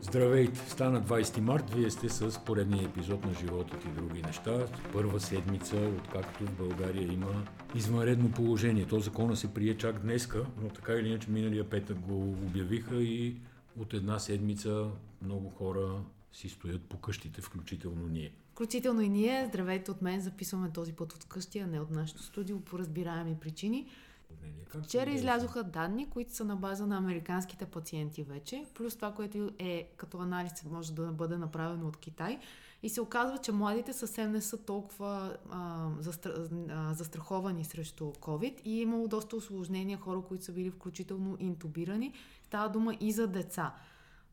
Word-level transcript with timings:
Здравейте! 0.00 0.58
Стана 0.70 1.02
20 1.02 1.40
март, 1.40 1.70
вие 1.70 1.90
сте 1.90 2.08
с 2.08 2.44
поредния 2.44 2.84
епизод 2.84 3.24
на 3.24 3.34
Животът 3.34 3.84
и 3.84 3.88
други 3.88 4.22
неща. 4.22 4.66
Първа 4.92 5.20
седмица, 5.20 5.76
откакто 5.76 6.44
в 6.46 6.56
България 6.56 7.12
има 7.12 7.44
извънредно 7.74 8.32
положение. 8.32 8.86
То 8.86 9.00
закона 9.00 9.36
се 9.36 9.54
прие 9.54 9.76
чак 9.76 10.02
днеска, 10.02 10.46
но 10.62 10.68
така 10.68 10.92
или 10.92 11.08
иначе 11.08 11.30
миналия 11.30 11.70
петък 11.70 11.98
го 11.98 12.30
обявиха 12.30 12.96
и 12.96 13.36
от 13.78 13.94
една 13.94 14.18
седмица 14.18 14.90
много 15.22 15.50
хора 15.50 16.02
си 16.32 16.48
стоят 16.48 16.82
по 16.82 16.96
къщите, 16.96 17.40
включително 17.40 18.08
ние. 18.08 18.32
Включително 18.52 19.00
и 19.00 19.08
ние. 19.08 19.46
Здравейте 19.48 19.90
от 19.90 20.02
мен. 20.02 20.20
Записваме 20.20 20.70
този 20.70 20.92
път 20.92 21.12
от 21.12 21.24
къщи, 21.24 21.58
а 21.58 21.66
не 21.66 21.80
от 21.80 21.90
нашото 21.90 22.22
студио 22.22 22.60
по 22.60 22.78
разбираеми 22.78 23.36
причини. 23.40 23.86
Вчера 24.82 25.10
излязоха 25.10 25.64
данни, 25.64 26.10
които 26.10 26.34
са 26.34 26.44
на 26.44 26.56
база 26.56 26.86
на 26.86 26.96
американските 26.96 27.66
пациенти 27.66 28.22
вече, 28.22 28.64
плюс 28.74 28.96
това, 28.96 29.12
което 29.12 29.50
е 29.58 29.88
като 29.96 30.18
анализ 30.18 30.64
може 30.64 30.92
да 30.92 31.12
бъде 31.12 31.36
направено 31.36 31.88
от 31.88 31.96
Китай. 31.96 32.38
И 32.82 32.88
се 32.88 33.00
оказва, 33.00 33.38
че 33.38 33.52
младите 33.52 33.92
съвсем 33.92 34.32
не 34.32 34.40
са 34.40 34.56
толкова 34.56 35.36
а, 35.50 35.88
застр... 36.00 36.30
а, 36.70 36.94
застраховани 36.94 37.64
срещу 37.64 38.04
COVID 38.04 38.62
и 38.62 38.78
е 38.78 38.82
имало 38.82 39.08
доста 39.08 39.36
осложнения 39.36 39.98
хора, 39.98 40.20
които 40.28 40.44
са 40.44 40.52
били 40.52 40.70
включително 40.70 41.36
интубирани. 41.40 42.12
Става 42.42 42.68
дума 42.68 42.96
и 43.00 43.12
за 43.12 43.26
деца. 43.26 43.74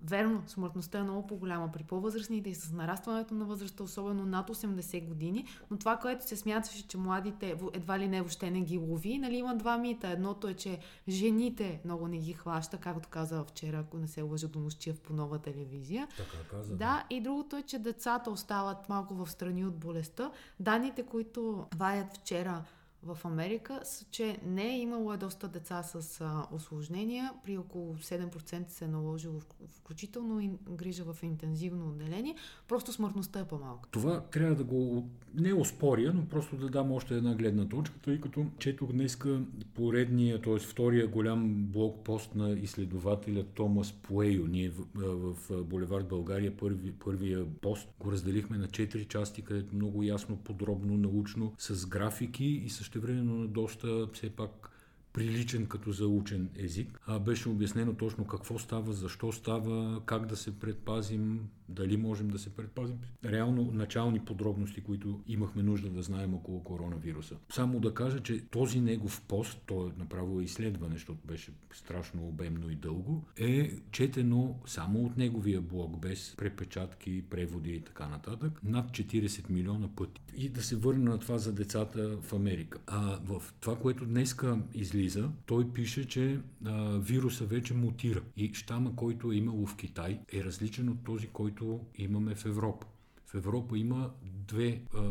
Верно, 0.03 0.43
смъртността 0.47 0.99
е 0.99 1.03
много 1.03 1.27
по-голяма 1.27 1.71
при 1.71 1.83
по-възрастните 1.83 2.49
и 2.49 2.55
с 2.55 2.71
нарастването 2.71 3.33
на 3.33 3.45
възрастта, 3.45 3.83
особено 3.83 4.25
над 4.25 4.49
80 4.49 5.07
години, 5.07 5.45
но 5.71 5.77
това, 5.77 5.97
което 5.97 6.27
се 6.27 6.35
смяташе, 6.35 6.87
че 6.87 6.97
младите 6.97 7.55
едва 7.73 7.99
ли 7.99 8.07
не 8.07 8.21
въобще 8.21 8.51
не 8.51 8.61
ги 8.61 8.77
лови, 8.77 9.17
нали 9.17 9.35
има 9.35 9.55
два 9.55 9.77
мита. 9.77 10.07
Едното 10.07 10.47
е, 10.47 10.53
че 10.53 10.79
жените 11.09 11.81
много 11.85 12.07
не 12.07 12.17
ги 12.17 12.33
хваща, 12.33 12.77
както 12.77 13.09
каза 13.09 13.43
вчера, 13.43 13.79
ако 13.79 13.97
не 13.97 14.07
се 14.07 14.21
лъжа 14.21 14.47
Домощиев 14.47 14.99
по 14.99 15.13
нова 15.13 15.39
телевизия. 15.39 16.07
Така 16.17 16.47
каза. 16.49 16.75
Да, 16.75 17.05
и 17.09 17.21
другото 17.21 17.55
е, 17.55 17.61
че 17.61 17.79
децата 17.79 18.31
остават 18.31 18.89
малко 18.89 19.13
в 19.13 19.31
страни 19.31 19.65
от 19.65 19.75
болестта. 19.75 20.31
Данните, 20.59 21.03
които 21.03 21.65
ваят 21.75 22.17
вчера 22.17 22.63
в 23.05 23.17
Америка, 23.23 23.79
са, 23.83 24.05
че 24.11 24.37
не 24.45 24.75
е 24.75 24.79
имало 24.79 25.13
е 25.13 25.17
доста 25.17 25.47
деца 25.47 25.83
с 25.83 26.25
осложнения. 26.51 27.33
При 27.43 27.57
около 27.57 27.95
7% 27.95 28.69
се 28.69 28.85
е 28.85 28.87
наложило 28.87 29.39
включително 29.67 30.39
и 30.39 30.49
грижа 30.69 31.03
в 31.03 31.23
интензивно 31.23 31.87
отделение. 31.89 32.35
Просто 32.67 32.93
смъртността 32.93 33.39
е 33.39 33.47
по-малка. 33.47 33.89
Това 33.91 34.21
трябва 34.21 34.55
да 34.55 34.63
го 34.63 35.09
не 35.35 35.53
оспоря, 35.53 36.11
но 36.15 36.25
просто 36.25 36.55
да 36.55 36.69
дам 36.69 36.91
още 36.91 37.15
една 37.15 37.35
гледна 37.35 37.67
точка, 37.67 37.99
тъй 37.99 38.21
като 38.21 38.45
четох 38.59 38.91
днеска 38.91 39.41
поредния, 39.73 40.41
т.е. 40.41 40.59
втория 40.59 41.07
голям 41.07 41.65
блокпост 41.65 42.35
на 42.35 42.49
изследователя 42.51 43.43
Томас 43.43 43.93
Пуейо. 43.93 44.47
Ние 44.47 44.69
в, 44.69 44.83
в, 44.95 45.63
Булевард 45.63 46.07
България 46.07 46.57
първи, 46.57 46.91
първия 46.91 47.45
пост 47.61 47.87
го 47.99 48.11
разделихме 48.11 48.57
на 48.57 48.67
четири 48.67 49.05
части, 49.05 49.41
където 49.41 49.75
много 49.75 50.03
ясно, 50.03 50.37
подробно, 50.37 50.97
научно, 50.97 51.53
с 51.57 51.85
графики 51.85 52.45
и 52.45 52.69
с 52.69 52.81
същевременно 52.93 53.37
на 53.37 53.47
доста 53.47 54.07
все 54.13 54.29
пак 54.29 54.72
приличен 55.13 55.65
като 55.65 55.91
заучен 55.91 56.49
език. 56.55 56.99
А, 57.07 57.19
беше 57.19 57.49
обяснено 57.49 57.93
точно 57.93 58.27
какво 58.27 58.59
става, 58.59 58.93
защо 58.93 59.31
става, 59.31 60.01
как 60.05 60.25
да 60.25 60.35
се 60.35 60.59
предпазим, 60.59 61.49
дали 61.69 61.97
можем 61.97 62.27
да 62.27 62.39
се 62.39 62.49
предпазим. 62.49 62.97
Реално 63.25 63.71
начални 63.73 64.19
подробности, 64.19 64.81
които 64.81 65.21
имахме 65.27 65.63
нужда 65.63 65.89
да 65.89 66.01
знаем 66.01 66.33
около 66.33 66.63
коронавируса. 66.63 67.35
Само 67.49 67.79
да 67.79 67.93
кажа, 67.93 68.19
че 68.19 68.45
този 68.45 68.81
негов 68.81 69.21
пост, 69.27 69.61
то 69.65 69.87
е 69.87 69.99
направо 69.99 70.41
изследване, 70.41 70.93
защото 70.93 71.19
беше 71.27 71.51
страшно 71.73 72.27
обемно 72.27 72.69
и 72.69 72.75
дълго, 72.75 73.25
е 73.37 73.71
четено 73.91 74.59
само 74.65 75.05
от 75.05 75.17
неговия 75.17 75.61
блог, 75.61 75.99
без 75.99 76.35
препечатки, 76.37 77.23
преводи 77.29 77.71
и 77.71 77.81
така 77.81 78.07
нататък, 78.07 78.59
над 78.63 78.91
40 78.91 79.49
милиона 79.49 79.87
пъти. 79.95 80.21
И 80.35 80.49
да 80.49 80.63
се 80.63 80.75
върна 80.75 81.11
на 81.11 81.19
това 81.19 81.37
за 81.37 81.53
децата 81.53 82.17
в 82.21 82.33
Америка. 82.33 82.79
А 82.87 83.19
в 83.23 83.43
това, 83.59 83.79
което 83.79 84.05
днеска 84.05 84.59
излиза 84.73 85.02
излиза, 85.03 85.29
той 85.45 85.73
пише, 85.73 86.07
че 86.07 86.39
а, 86.65 86.97
вируса 86.97 87.45
вече 87.45 87.73
мутира 87.73 88.21
и 88.37 88.53
щама, 88.53 88.95
който 88.95 89.31
е 89.31 89.35
имало 89.35 89.65
в 89.65 89.75
Китай, 89.75 90.19
е 90.33 90.43
различен 90.43 90.89
от 90.89 91.03
този, 91.03 91.27
който 91.27 91.79
имаме 91.95 92.35
в 92.35 92.45
Европа. 92.45 92.87
В 93.25 93.35
Европа 93.35 93.77
има 93.77 94.11
две 94.23 94.81
а, 94.93 95.01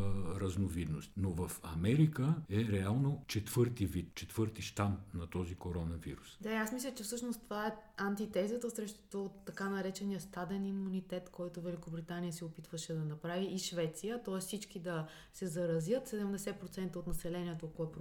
разновидности, 0.40 1.12
но 1.16 1.30
в 1.30 1.60
Америка 1.62 2.34
е 2.50 2.64
реално 2.64 3.24
четвърти 3.26 3.86
вид, 3.86 4.14
четвърти 4.14 4.62
щам 4.62 4.98
на 5.14 5.26
този 5.26 5.54
коронавирус. 5.54 6.38
Да, 6.40 6.50
аз 6.50 6.72
мисля, 6.72 6.94
че 6.94 7.02
всъщност 7.02 7.42
това 7.42 7.66
е 7.66 7.74
антитезата 8.06 8.70
срещу 8.70 9.28
така 9.28 9.68
наречения 9.68 10.20
стаден 10.20 10.66
имунитет, 10.66 11.28
който 11.28 11.60
Великобритания 11.60 12.32
се 12.32 12.44
опитваше 12.44 12.94
да 12.94 13.04
направи 13.04 13.44
и 13.44 13.58
Швеция, 13.58 14.22
т.е. 14.22 14.38
всички 14.38 14.78
да 14.78 15.06
се 15.32 15.46
заразят, 15.46 16.08
70% 16.08 16.96
от 16.96 17.06
населението, 17.06 17.66
ако 17.66 17.82
е 17.82 17.92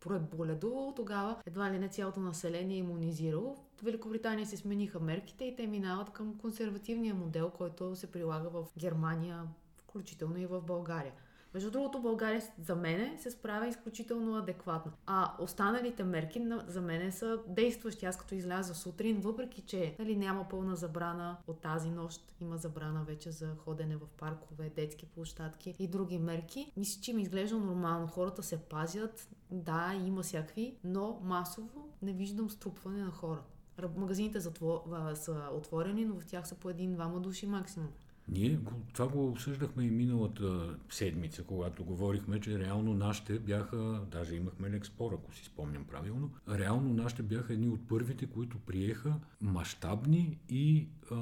преболедувало, 0.00 0.94
тогава 0.94 1.36
едва 1.46 1.70
ли 1.70 1.78
не 1.78 1.88
цялото 1.88 2.20
население 2.20 2.76
е 2.76 2.80
иммунизирало. 2.80 3.56
В 3.76 3.82
Великобритания 3.82 4.46
се 4.46 4.56
смениха 4.56 5.00
мерките 5.00 5.44
и 5.44 5.56
те 5.56 5.66
минават 5.66 6.10
към 6.10 6.38
консервативния 6.38 7.14
модел, 7.14 7.50
който 7.50 7.96
се 7.96 8.12
прилага 8.12 8.48
в 8.48 8.66
Германия, 8.78 9.42
включително 9.78 10.38
и 10.38 10.46
в 10.46 10.60
България. 10.60 11.12
Между 11.56 11.70
другото, 11.70 12.00
България 12.00 12.42
за 12.58 12.76
мен 12.76 13.18
се 13.18 13.30
справя 13.30 13.68
изключително 13.68 14.36
адекватно. 14.36 14.92
А 15.06 15.32
останалите 15.38 16.04
мерки 16.04 16.42
за 16.66 16.80
мен 16.80 17.12
са 17.12 17.38
действащи. 17.48 18.06
Аз 18.06 18.18
като 18.18 18.34
изляза 18.34 18.74
сутрин, 18.74 19.20
въпреки 19.20 19.60
че 19.62 19.96
нали, 19.98 20.16
няма 20.16 20.48
пълна 20.48 20.76
забрана 20.76 21.36
от 21.46 21.60
тази 21.60 21.90
нощ, 21.90 22.34
има 22.40 22.56
забрана 22.56 23.04
вече 23.04 23.30
за 23.30 23.54
ходене 23.64 23.96
в 23.96 24.06
паркове, 24.18 24.70
детски 24.76 25.06
площадки 25.06 25.74
и 25.78 25.88
други 25.88 26.18
мерки, 26.18 26.72
мисля, 26.76 27.00
че 27.02 27.12
ми 27.12 27.22
изглежда 27.22 27.58
нормално. 27.58 28.06
Хората 28.06 28.42
се 28.42 28.56
пазят, 28.56 29.28
да, 29.50 29.94
има 30.06 30.22
всякакви, 30.22 30.78
но 30.84 31.20
масово 31.22 31.88
не 32.02 32.12
виждам 32.12 32.50
струпване 32.50 33.02
на 33.02 33.10
хора. 33.10 33.42
Магазините 33.96 34.40
са 34.40 34.52
отворени, 35.52 36.04
но 36.04 36.20
в 36.20 36.26
тях 36.26 36.48
са 36.48 36.54
по 36.54 36.70
един-двама 36.70 37.20
души 37.20 37.46
максимум. 37.46 37.88
Ние 38.28 38.58
това 38.92 39.08
го 39.08 39.28
обсъждахме 39.28 39.84
и 39.84 39.90
миналата 39.90 40.76
седмица, 40.90 41.42
когато 41.42 41.84
говорихме, 41.84 42.40
че 42.40 42.58
реално 42.58 42.94
нашите 42.94 43.38
бяха, 43.38 44.00
даже 44.10 44.34
имахме 44.34 44.70
лекспор, 44.70 45.12
ако 45.12 45.34
си 45.34 45.44
спомням 45.44 45.84
правилно, 45.84 46.30
реално 46.50 46.94
нашите 46.94 47.22
бяха 47.22 47.52
едни 47.52 47.68
от 47.68 47.88
първите, 47.88 48.26
които 48.26 48.58
приеха 48.58 49.14
мащабни 49.40 50.38
и 50.48 50.88
а, 51.10 51.14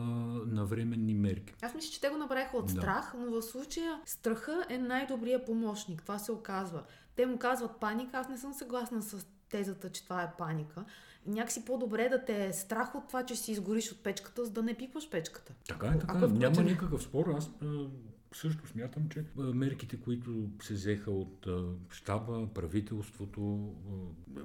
навременни 0.47 1.15
мерки. 1.15 1.55
Аз 1.63 1.75
мисля, 1.75 1.91
че 1.91 2.01
те 2.01 2.09
го 2.09 2.17
направиха 2.17 2.57
от 2.57 2.67
да. 2.67 2.73
страх, 2.73 3.15
но 3.19 3.31
в 3.31 3.43
случая 3.43 4.01
страха 4.05 4.67
е 4.69 4.79
най-добрият 4.79 5.47
помощник. 5.47 6.03
Това 6.03 6.19
се 6.19 6.33
оказва. 6.33 6.83
Те 7.17 7.27
му 7.27 7.39
казват 7.39 7.81
паника, 7.81 8.19
аз 8.19 8.29
не 8.29 8.39
съм 8.39 8.55
съгласна 8.55 9.03
с 9.03 9.27
тезата, 9.49 9.91
че 9.91 10.05
това 10.05 10.23
е 10.23 10.33
паника. 10.39 10.85
Някакси 11.27 11.65
по-добре 11.65 12.09
да 12.09 12.25
те 12.25 12.47
е 12.47 12.53
страх 12.53 12.95
от 12.95 13.09
това, 13.09 13.27
че 13.27 13.37
си 13.37 13.53
изгориш 13.53 13.93
от 13.93 14.03
печката, 14.03 14.45
за 14.45 14.51
да 14.51 14.63
не 14.63 14.75
пипаш 14.75 15.11
печката. 15.11 15.53
Така 15.69 15.87
е, 15.87 15.99
така. 15.99 16.19
Е. 16.19 16.29
Няма 16.29 16.63
никакъв 16.63 17.03
спор. 17.03 17.35
Аз 17.37 17.51
също 18.37 18.67
смятам, 18.67 19.09
че 19.09 19.25
мерките, 19.37 19.97
които 19.97 20.49
се 20.63 20.75
взеха 20.75 21.11
от 21.11 21.47
щаба, 21.91 22.49
правителството, 22.55 23.73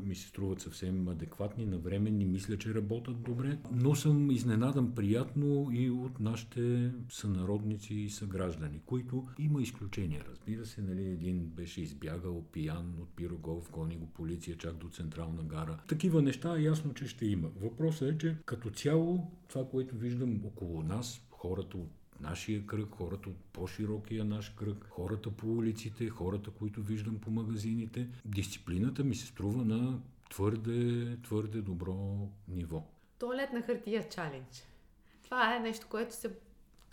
ми 0.01 0.15
се 0.15 0.27
струват 0.27 0.61
съвсем 0.61 1.07
адекватни, 1.07 1.65
навременни, 1.65 2.25
мисля, 2.25 2.57
че 2.57 2.73
работят 2.73 3.21
добре, 3.21 3.57
но 3.71 3.95
съм 3.95 4.31
изненадан 4.31 4.95
приятно 4.95 5.69
и 5.71 5.89
от 5.89 6.19
нашите 6.19 6.91
сънародници 7.09 7.95
и 7.95 8.09
съграждани, 8.09 8.81
които 8.85 9.27
има 9.39 9.61
изключения. 9.61 10.25
Разбира 10.29 10.65
се, 10.65 10.81
нали, 10.81 11.03
един 11.03 11.45
беше 11.45 11.81
избягал 11.81 12.43
пиян 12.51 12.95
от 13.01 13.09
Пирогов, 13.15 13.71
гони 13.71 13.97
го 13.97 14.05
полиция 14.05 14.57
чак 14.57 14.77
до 14.77 14.89
Централна 14.89 15.43
гара. 15.43 15.79
Такива 15.87 16.21
неща 16.21 16.59
ясно, 16.59 16.93
че 16.93 17.07
ще 17.07 17.25
има. 17.25 17.49
Въпросът 17.61 18.11
е, 18.11 18.17
че 18.17 18.37
като 18.45 18.69
цяло 18.69 19.31
това, 19.47 19.65
което 19.65 19.95
виждам 19.95 20.41
около 20.45 20.83
нас, 20.83 21.21
хората 21.31 21.77
от 21.77 21.98
нашия 22.21 22.65
кръг, 22.65 22.89
хората 22.91 23.29
от 23.29 23.37
по-широкия 23.53 24.25
наш 24.25 24.49
кръг, 24.49 24.87
хората 24.89 25.31
по 25.31 25.47
улиците, 25.47 26.09
хората, 26.09 26.51
които 26.51 26.81
виждам 26.81 27.19
по 27.19 27.31
магазините. 27.31 28.07
Дисциплината 28.25 29.03
ми 29.03 29.15
се 29.15 29.25
струва 29.25 29.65
на 29.65 29.99
твърде, 30.29 31.17
твърде 31.23 31.61
добро 31.61 32.27
ниво. 32.47 32.83
Туалет 33.19 33.53
на 33.53 33.61
хартия 33.61 34.09
чалендж. 34.09 34.63
Това 35.23 35.55
е 35.55 35.59
нещо, 35.59 35.87
което 35.89 36.15
се 36.15 36.35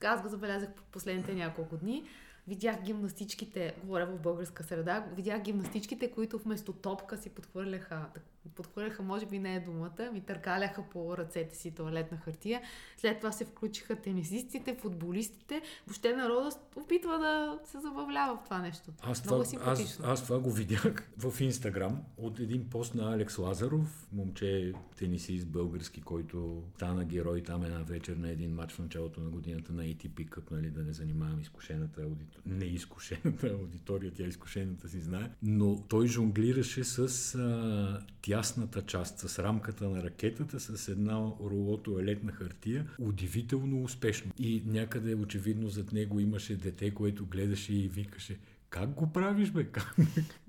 аз 0.05 0.23
го 0.23 0.29
забелязах 0.29 0.75
по 0.75 0.83
последните 0.83 1.35
няколко 1.35 1.77
дни. 1.77 2.05
видях 2.49 2.83
гимнастичките, 2.83 3.75
говоря 3.85 4.07
в 4.07 4.21
българска 4.21 4.65
среда, 4.65 5.07
видях 5.17 5.43
гимнастичките, 5.43 6.11
които 6.11 6.39
вместо 6.39 6.73
топка 6.73 7.17
си 7.17 7.31
подхвърляха, 7.31 8.09
подхвърляха, 8.49 9.03
може 9.03 9.27
би 9.27 9.39
не 9.39 9.55
е 9.55 9.61
думата, 9.61 10.11
ми 10.13 10.21
търкаляха 10.21 10.83
по 10.91 11.17
ръцете 11.17 11.57
си 11.57 11.75
туалетна 11.75 12.19
хартия. 12.19 12.63
След 12.97 13.19
това 13.19 13.33
се 13.33 13.45
включиха 13.45 13.97
тенисистите, 13.97 14.75
футболистите. 14.75 15.63
Въобще 15.87 16.17
народа 16.17 16.51
опитва 16.77 17.19
да 17.19 17.59
се 17.65 17.81
забавлява 17.81 18.37
в 18.37 18.45
това 18.45 18.59
нещо. 18.59 18.91
Аз 19.03 19.23
това, 19.23 19.45
аз, 19.65 20.01
аз 20.05 20.25
това 20.25 20.39
го 20.39 20.51
видях 20.51 21.09
в 21.19 21.41
Инстаграм 21.41 22.03
от 22.17 22.41
един 22.41 22.71
пост 22.71 22.95
на 22.95 23.15
Алекс 23.15 23.39
Лазаров, 23.39 24.09
момче 24.13 24.73
тенисист 24.97 25.49
български, 25.49 26.01
който 26.01 26.63
стана 26.75 27.05
герой 27.05 27.43
там 27.43 27.65
една 27.65 27.83
вечер 27.83 28.17
на 28.17 28.31
един 28.31 28.55
матч 28.55 28.73
в 28.73 28.79
началото 28.79 29.21
на 29.21 29.31
годината 29.31 29.73
на 29.73 29.83
ATP 29.83 30.29
Cup, 30.29 30.51
нали, 30.51 30.71
да 30.71 30.83
не 30.83 30.93
занимавам 30.93 31.41
изкушената 31.41 32.03
аудитория. 32.03 32.43
Не 32.59 32.65
изкушената 32.65 33.49
аудитория, 33.49 34.13
тя 34.15 34.25
изкушената 34.25 34.89
си 34.89 35.01
знае. 35.01 35.31
Но 35.43 35.83
той 35.89 36.07
жонглираше 36.07 36.85
с 36.85 37.35
а, 37.35 38.07
тясната 38.37 38.83
част, 38.83 39.19
с 39.19 39.39
рамката 39.39 39.89
на 39.89 40.03
ракетата, 40.03 40.61
с 40.61 40.89
една 40.89 41.15
руло 41.41 41.77
туалетна 41.77 42.33
хартия, 42.33 42.87
удивително 42.99 43.83
успешно. 43.83 44.33
И 44.39 44.63
някъде 44.67 45.15
очевидно 45.15 45.69
зад 45.69 45.93
него 45.93 46.21
имаше 46.21 46.57
дете, 46.57 46.95
което 46.95 47.27
гледаше 47.27 47.75
и 47.75 47.89
викаше 47.89 48.39
как 48.71 48.91
го 48.91 49.13
правиш, 49.13 49.51
бе? 49.51 49.65
Как, 49.65 49.97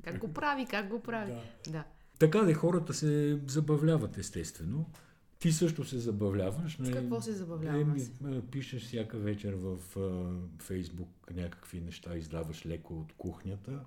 как 0.03 0.17
го 0.17 0.33
прави, 0.33 0.65
как 0.65 0.89
го 0.89 0.99
прави? 0.99 1.31
Да. 1.65 1.71
да. 1.71 1.83
Така 2.19 2.39
де 2.39 2.53
хората 2.53 2.93
се 2.93 3.39
забавляват, 3.47 4.17
естествено. 4.17 4.85
Ти 5.39 5.51
също 5.51 5.85
се 5.85 5.97
забавляваш. 5.97 6.75
С 6.75 6.79
нали? 6.79 6.93
какво 6.93 7.21
се 7.21 7.31
забавлявам? 7.31 7.97
Е, 8.27 8.41
пишеш 8.41 8.83
всяка 8.83 9.17
вечер 9.17 9.53
в 9.53 9.77
Фейсбук 10.59 11.09
някакви 11.35 11.81
неща, 11.81 12.17
издаваш 12.17 12.65
леко 12.65 12.99
от 12.99 13.13
кухнята 13.17 13.79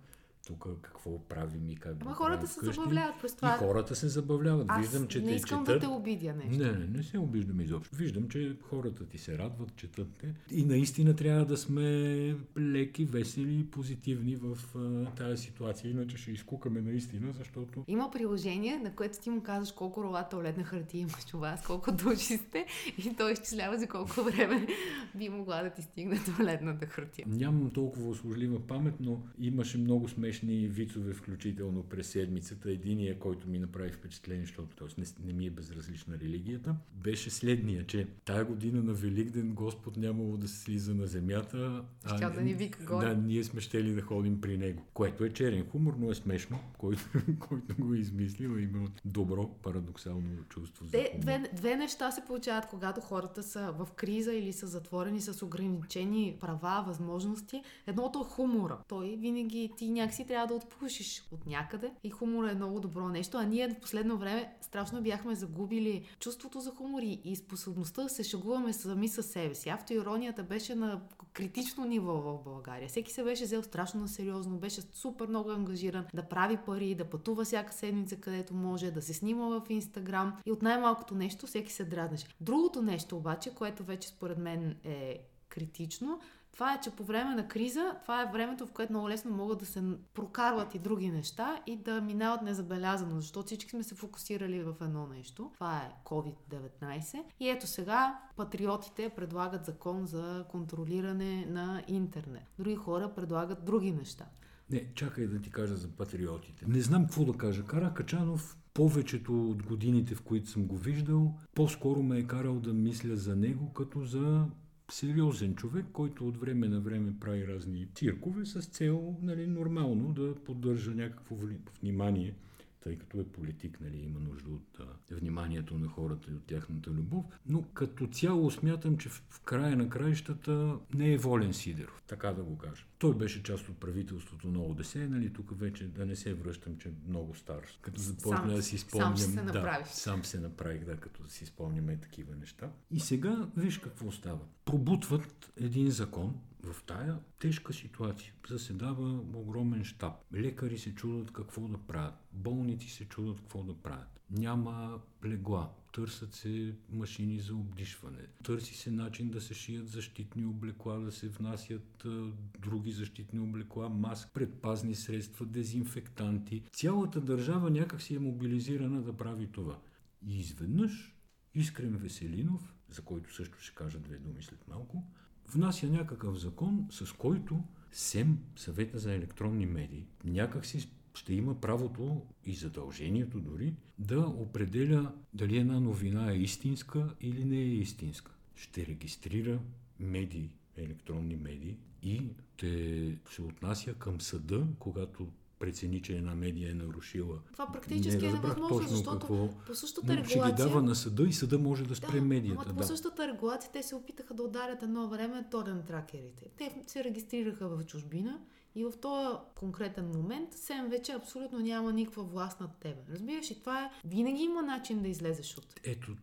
тук 0.51 0.67
какво 0.83 1.19
правим 1.19 1.69
и 1.69 1.77
как. 1.77 1.97
Ама 2.01 2.15
хората 2.15 2.47
се 2.47 2.61
забавляват 2.65 3.15
през 3.21 3.37
това. 3.37 3.55
И 3.55 3.59
хората 3.59 3.95
се 3.97 4.09
забавляват. 4.09 4.67
Аз 4.69 4.81
Виждам, 4.81 5.09
че 5.09 5.21
не 5.21 5.27
те 5.27 5.35
искам 5.35 5.67
четат. 5.67 5.81
да 5.81 5.87
те 5.87 5.93
обидя 5.93 6.35
нещо. 6.35 6.65
Не, 6.65 6.73
не, 6.73 6.87
не 6.87 7.03
се 7.03 7.19
обиждам 7.19 7.61
изобщо. 7.61 7.97
Виждам, 7.97 8.29
че 8.29 8.57
хората 8.63 9.07
ти 9.07 9.19
се 9.19 9.39
радват, 9.39 9.77
четат 9.77 10.09
те. 10.19 10.35
И 10.51 10.65
наистина 10.65 11.17
трябва 11.17 11.45
да 11.45 11.57
сме 11.57 12.37
леки, 12.59 13.05
весели 13.05 13.61
и 13.61 13.65
позитивни 13.65 14.37
в 14.37 14.59
а, 14.77 15.05
тази 15.15 15.43
ситуация. 15.43 15.91
Иначе 15.91 16.17
ще 16.17 16.31
изкукаме 16.31 16.81
наистина, 16.81 17.33
защото... 17.33 17.85
Има 17.89 18.11
приложение, 18.11 18.79
на 18.79 18.95
което 18.95 19.21
ти 19.21 19.31
му 19.31 19.43
казваш 19.43 19.73
колко 19.73 20.05
рола 20.05 20.29
туалетна 20.31 20.65
хартия 20.65 21.01
имаш 21.01 21.35
у 21.35 21.39
вас, 21.39 21.63
колко 21.67 21.93
души 21.93 22.37
сте 22.37 22.67
и 22.99 23.15
той 23.15 23.33
изчислява 23.33 23.79
за 23.79 23.87
колко 23.87 24.23
време 24.23 24.67
би 25.15 25.29
могла 25.29 25.63
да 25.63 25.71
ти 25.71 25.83
стигне 25.83 26.21
туалетната 26.25 26.87
хартия. 26.87 27.27
Нямам 27.29 27.71
толкова 27.71 28.09
услужлива 28.09 28.67
памет, 28.67 28.95
но 29.01 29.23
имаше 29.39 29.79
много 29.79 30.09
смешни 30.09 30.40
смешни 30.41 30.69
вицове, 30.69 31.15
включително 31.15 31.83
през 31.83 32.07
седмицата. 32.07 32.71
Единия, 32.71 33.19
който 33.19 33.49
ми 33.49 33.59
направи 33.59 33.93
впечатление, 33.93 34.45
защото 34.45 34.77
т.е. 34.77 35.01
Не, 35.01 35.07
не 35.27 35.33
ми 35.33 35.47
е 35.47 35.51
безразлична 35.51 36.19
религията, 36.19 36.75
беше 36.93 37.31
следния, 37.31 37.87
че 37.87 38.07
тая 38.25 38.45
година 38.45 38.83
на 38.83 38.93
Великден 38.93 39.55
Господ 39.55 39.97
нямало 39.97 40.37
да 40.37 40.49
се 40.49 40.61
слиза 40.61 40.95
на 40.95 41.07
земята. 41.07 41.85
А, 42.05 42.31
да 42.31 42.41
ни 42.41 42.55
вика 42.55 42.85
горе. 42.85 43.07
Да, 43.07 43.17
ние 43.17 43.45
сме 43.45 43.61
щели 43.61 43.95
да 43.95 44.03
ходим 44.03 44.41
при 44.41 44.59
него. 44.59 44.83
Което 44.95 45.25
е 45.25 45.31
черен 45.31 45.67
хумор, 45.71 45.95
но 45.99 46.11
е 46.11 46.15
смешно. 46.15 46.59
Който, 46.79 47.03
който 47.49 47.75
го 47.79 47.95
е 47.95 47.99
измислил 47.99 48.59
и 48.59 48.63
има 48.63 48.89
добро 49.05 49.51
парадоксално 49.63 50.45
чувство 50.49 50.87
за 50.87 50.91
две, 51.19 51.51
две 51.53 51.77
неща 51.77 52.11
се 52.11 52.25
получават, 52.27 52.67
когато 52.67 53.01
хората 53.01 53.43
са 53.43 53.75
в 53.79 53.89
криза 53.97 54.33
или 54.33 54.53
са 54.53 54.67
затворени 54.67 55.21
с 55.21 55.43
ограничени 55.43 56.37
права, 56.41 56.85
възможности. 56.87 57.63
Едното 57.87 58.21
е 58.21 58.25
хумора. 58.25 58.79
Той 58.89 59.17
винаги 59.21 59.71
ти 59.77 59.91
някакси 59.91 60.27
трябва 60.31 60.47
да 60.47 60.55
отпушиш 60.55 61.25
от 61.33 61.47
някъде. 61.47 61.93
И 62.05 62.11
хумор 62.11 62.45
е 62.45 62.55
много 62.55 62.81
добро 62.81 63.09
нещо. 63.09 63.39
А 63.39 63.45
ние 63.45 63.69
в 63.69 63.81
последно 63.81 64.19
време 64.19 64.57
страшно 64.61 65.03
бяхме 65.03 65.35
загубили 65.35 66.09
чувството 66.21 66.61
за 66.61 66.71
хумор 66.71 67.03
и 67.03 67.37
способността 67.37 68.03
да 68.03 68.09
се 68.09 68.25
шагуваме 68.25 68.73
сами 68.73 69.09
със 69.09 69.27
себе 69.27 69.55
си. 69.55 69.69
Автоиронията 69.69 70.43
беше 70.43 70.75
на 70.75 71.01
критично 71.33 71.85
ниво 71.85 72.13
в 72.13 72.45
България. 72.45 72.89
Всеки 72.89 73.13
се 73.13 73.25
беше 73.25 73.45
взел 73.45 73.63
страшно 73.63 74.09
сериозно, 74.09 74.59
беше 74.59 74.81
супер 74.81 75.27
много 75.27 75.51
ангажиран 75.51 76.07
да 76.15 76.23
прави 76.23 76.57
пари, 76.57 76.95
да 76.95 77.05
пътува 77.05 77.45
всяка 77.45 77.73
седмица 77.73 78.17
където 78.17 78.55
може, 78.55 78.91
да 78.91 79.03
се 79.03 79.15
снима 79.15 79.49
в 79.49 79.63
Инстаграм 79.69 80.37
и 80.47 80.53
от 80.53 80.63
най-малкото 80.63 81.15
нещо 81.15 81.47
всеки 81.47 81.73
се 81.73 81.85
дразнеше. 81.85 82.27
Другото 82.41 82.83
нещо 82.83 83.17
обаче, 83.17 83.55
което 83.55 83.85
вече 83.85 84.09
според 84.09 84.39
мен 84.39 84.77
е 84.85 85.19
критично, 85.49 86.21
това 86.53 86.75
е, 86.75 86.81
че 86.81 86.91
по 86.91 87.05
време 87.05 87.35
на 87.35 87.49
криза, 87.49 87.95
това 88.03 88.23
е 88.23 88.33
времето, 88.33 88.67
в 88.67 88.73
което 88.73 88.93
много 88.93 89.09
лесно 89.09 89.37
могат 89.37 89.59
да 89.59 89.67
се 89.67 89.83
прокарват 90.15 90.75
и 90.75 90.79
други 90.79 91.11
неща 91.11 91.63
и 91.67 91.77
да 91.77 92.01
минават 92.01 92.43
незабелязано, 92.43 93.21
защото 93.21 93.47
всички 93.47 93.71
сме 93.71 93.83
се 93.83 93.95
фокусирали 93.95 94.63
в 94.63 94.75
едно 94.81 95.07
нещо. 95.07 95.51
Това 95.55 95.79
е 95.79 95.93
COVID-19. 96.05 97.23
И 97.41 97.49
ето 97.49 97.67
сега 97.67 98.21
патриотите 98.37 99.09
предлагат 99.09 99.65
закон 99.65 100.07
за 100.07 100.45
контролиране 100.49 101.47
на 101.47 101.83
интернет. 101.89 102.45
Други 102.59 102.77
хора 102.77 103.15
предлагат 103.17 103.65
други 103.65 103.93
неща. 103.93 104.25
Не, 104.71 104.95
чакай 104.95 105.27
да 105.27 105.41
ти 105.41 105.51
кажа 105.51 105.77
за 105.77 105.89
патриотите. 105.89 106.65
Не 106.69 106.81
знам 106.81 107.03
какво 107.03 107.25
да 107.25 107.33
кажа. 107.33 107.65
Кара 107.65 107.95
Качанов 107.95 108.57
повечето 108.75 109.51
от 109.51 109.63
годините, 109.63 110.15
в 110.15 110.23
които 110.23 110.51
съм 110.51 110.67
го 110.67 110.77
виждал, 110.77 111.35
по-скоро 111.55 112.03
ме 112.03 112.19
е 112.19 112.27
карал 112.27 112.61
да 112.61 112.73
мисля 112.73 113.17
за 113.17 113.37
него 113.37 113.73
като 113.73 114.05
за 114.05 114.47
сериозен 114.93 115.55
човек, 115.55 115.87
който 115.93 116.29
от 116.29 116.37
време 116.37 116.69
на 116.69 116.81
време 116.81 117.13
прави 117.21 117.47
разни 117.47 117.89
циркове 117.95 118.47
с 118.47 118.61
цел 118.61 119.17
нали, 119.23 119.47
нормално 119.47 120.13
да 120.13 120.35
поддържа 120.35 120.91
някакво 120.91 121.37
внимание 121.83 122.35
тъй 122.81 122.99
като 122.99 123.21
е 123.21 123.25
политик, 123.25 123.81
нали, 123.81 123.99
има 123.99 124.21
нужда 124.21 124.51
от 124.51 124.81
а, 124.81 125.15
вниманието 125.15 125.79
на 125.79 125.89
хората 125.89 126.31
и 126.31 126.35
от 126.35 126.45
тяхната 126.45 126.91
любов. 126.91 127.25
Но 127.47 127.63
като 127.63 128.07
цяло 128.07 128.51
смятам, 128.51 128.99
че 128.99 129.09
в, 129.09 129.23
в 129.29 129.41
края 129.41 129.77
на 129.77 129.89
краищата 129.89 130.79
не 130.95 131.13
е 131.13 131.19
волен 131.19 131.53
Сидеров, 131.53 132.03
така 132.07 132.33
да 132.33 132.43
го 132.43 132.59
кажа. 132.59 132.85
Той 132.99 133.15
беше 133.15 133.43
част 133.43 133.69
от 133.69 133.81
правителството 133.81 134.49
на 134.49 134.63
ОДС, 134.63 134.99
нали, 135.09 135.33
тук 135.33 135.59
вече 135.59 135.89
да 135.89 136.07
не 136.07 136.17
се 136.17 136.35
връщам, 136.35 136.79
че 136.79 136.89
е 136.89 136.93
много 137.09 137.35
стар. 137.35 137.61
Като 137.81 138.01
започна 138.01 138.55
да 138.55 138.63
си 138.63 138.79
спомням. 138.79 139.17
Сам 139.17 139.35
се 139.35 139.53
да, 139.53 139.83
сам 139.87 140.25
се 140.25 140.41
направих, 140.41 140.85
да, 140.85 140.97
като 140.97 141.29
си 141.29 141.47
спомняме 141.47 141.97
такива 141.97 142.37
неща. 142.37 142.71
И 142.91 143.01
сега 143.01 143.49
виж 143.57 143.79
какво 143.79 144.11
става. 144.11 144.41
Пробутват 144.65 145.53
един 145.57 145.91
закон, 145.91 146.35
в 146.63 146.83
тая 146.87 147.19
тежка 147.39 147.73
ситуация 147.73 148.33
заседава 148.49 149.21
огромен 149.35 149.85
щаб. 149.85 150.15
Лекари 150.35 150.79
се 150.79 150.95
чудат 150.95 151.33
какво 151.33 151.69
да 151.69 151.79
правят. 151.79 152.15
Болници 152.33 152.91
се 152.91 153.05
чудат 153.05 153.41
какво 153.41 153.63
да 153.63 153.75
правят. 153.75 154.21
Няма 154.31 155.01
легла. 155.25 155.73
Търсят 155.93 156.35
се 156.35 156.75
машини 156.91 157.41
за 157.41 157.55
обдишване. 157.55 158.27
Търси 158.43 158.75
се 158.75 158.91
начин 158.91 159.31
да 159.31 159.41
се 159.41 159.55
шият 159.55 159.89
защитни 159.89 160.47
облекла, 160.47 160.99
да 161.01 161.13
се 161.13 161.29
внасят 161.29 162.05
а, 162.05 162.33
други 162.59 162.93
защитни 162.93 163.41
облекла, 163.41 163.89
маск, 163.89 164.29
предпазни 164.35 164.95
средства, 164.95 165.47
дезинфектанти. 165.47 166.63
Цялата 166.73 167.21
държава 167.21 167.71
някак 167.71 168.03
си 168.03 168.15
е 168.15 168.19
мобилизирана 168.19 169.03
да 169.03 169.17
прави 169.17 169.47
това. 169.47 169.79
И 170.27 170.39
изведнъж 170.39 171.17
Искрен 171.55 171.97
Веселинов, 171.97 172.75
за 172.89 173.03
който 173.03 173.35
също 173.35 173.61
ще 173.61 173.75
кажа 173.75 173.99
две 173.99 174.17
думи 174.17 174.43
след 174.43 174.69
малко, 174.69 175.05
внася 175.53 175.91
някакъв 175.91 176.39
закон, 176.39 176.87
с 176.91 177.13
който 177.13 177.63
СЕМ, 177.93 178.39
съвета 178.57 178.99
за 178.99 179.15
електронни 179.15 179.67
медии, 179.67 180.07
някак 180.25 180.67
си 180.67 180.89
ще 181.15 181.35
има 181.35 181.61
правото 181.61 182.23
и 182.45 182.55
задължението 182.55 183.41
дори 183.41 183.75
да 183.99 184.21
определя 184.21 185.13
дали 185.35 185.59
една 185.59 185.81
новина 185.81 186.33
е 186.33 186.37
истинска 186.37 187.15
или 187.21 187.45
не 187.45 187.57
е 187.57 187.75
истинска. 187.75 188.33
Ще 188.55 188.87
регистрира 188.87 189.61
медии, 189.99 190.51
електронни 190.77 191.37
медии 191.37 191.77
и 192.03 192.23
ще 192.57 193.19
се 193.31 193.43
отнася 193.43 193.95
към 193.95 194.21
съда, 194.21 194.67
когато 194.79 195.29
прецени, 195.61 196.03
че 196.03 196.17
една 196.17 196.35
медия 196.35 196.71
е 196.71 196.75
нарушила. 196.75 197.39
Това 197.53 197.73
практически 197.73 198.27
е 198.27 198.33
невъзможно, 198.33 198.89
защото 198.89 199.19
какво... 199.19 199.49
по 199.67 199.75
същата 199.75 200.13
регулация... 200.13 200.45
Ще 200.45 200.51
ги 200.51 200.69
дава 200.69 200.83
на 200.83 200.95
съда 200.95 201.23
и 201.23 201.33
съда 201.33 201.59
може 201.59 201.85
да 201.85 201.95
спре 201.95 202.21
да, 202.21 202.27
медията. 202.27 202.65
Да. 202.65 202.75
по 202.75 202.83
същата 202.83 203.29
регулация 203.29 203.71
те 203.73 203.83
се 203.83 203.95
опитаха 203.95 204.35
да 204.35 204.43
ударят 204.43 204.83
едно 204.83 205.09
време 205.09 205.45
торен 205.51 205.83
тракерите. 205.87 206.51
Те 206.57 206.83
се 206.87 207.05
регистрираха 207.05 207.69
в 207.69 207.85
чужбина 207.85 208.41
и 208.75 208.85
в 208.85 208.93
този 209.03 209.37
конкретен 209.59 210.07
момент 210.07 210.53
СЕМ 210.53 210.89
вече 210.89 211.13
абсолютно 211.13 211.59
няма 211.59 211.93
никаква 211.93 212.23
власт 212.23 212.61
над 212.61 212.71
тебе. 212.81 213.01
Разбираш, 213.13 213.51
и 213.51 213.61
това 213.61 213.85
е... 213.85 213.91
Винаги 214.05 214.43
има 214.43 214.63
начин 214.63 215.03
да 215.03 215.09
излезеш 215.09 215.59
от 215.59 215.81
Ето, 215.85 216.17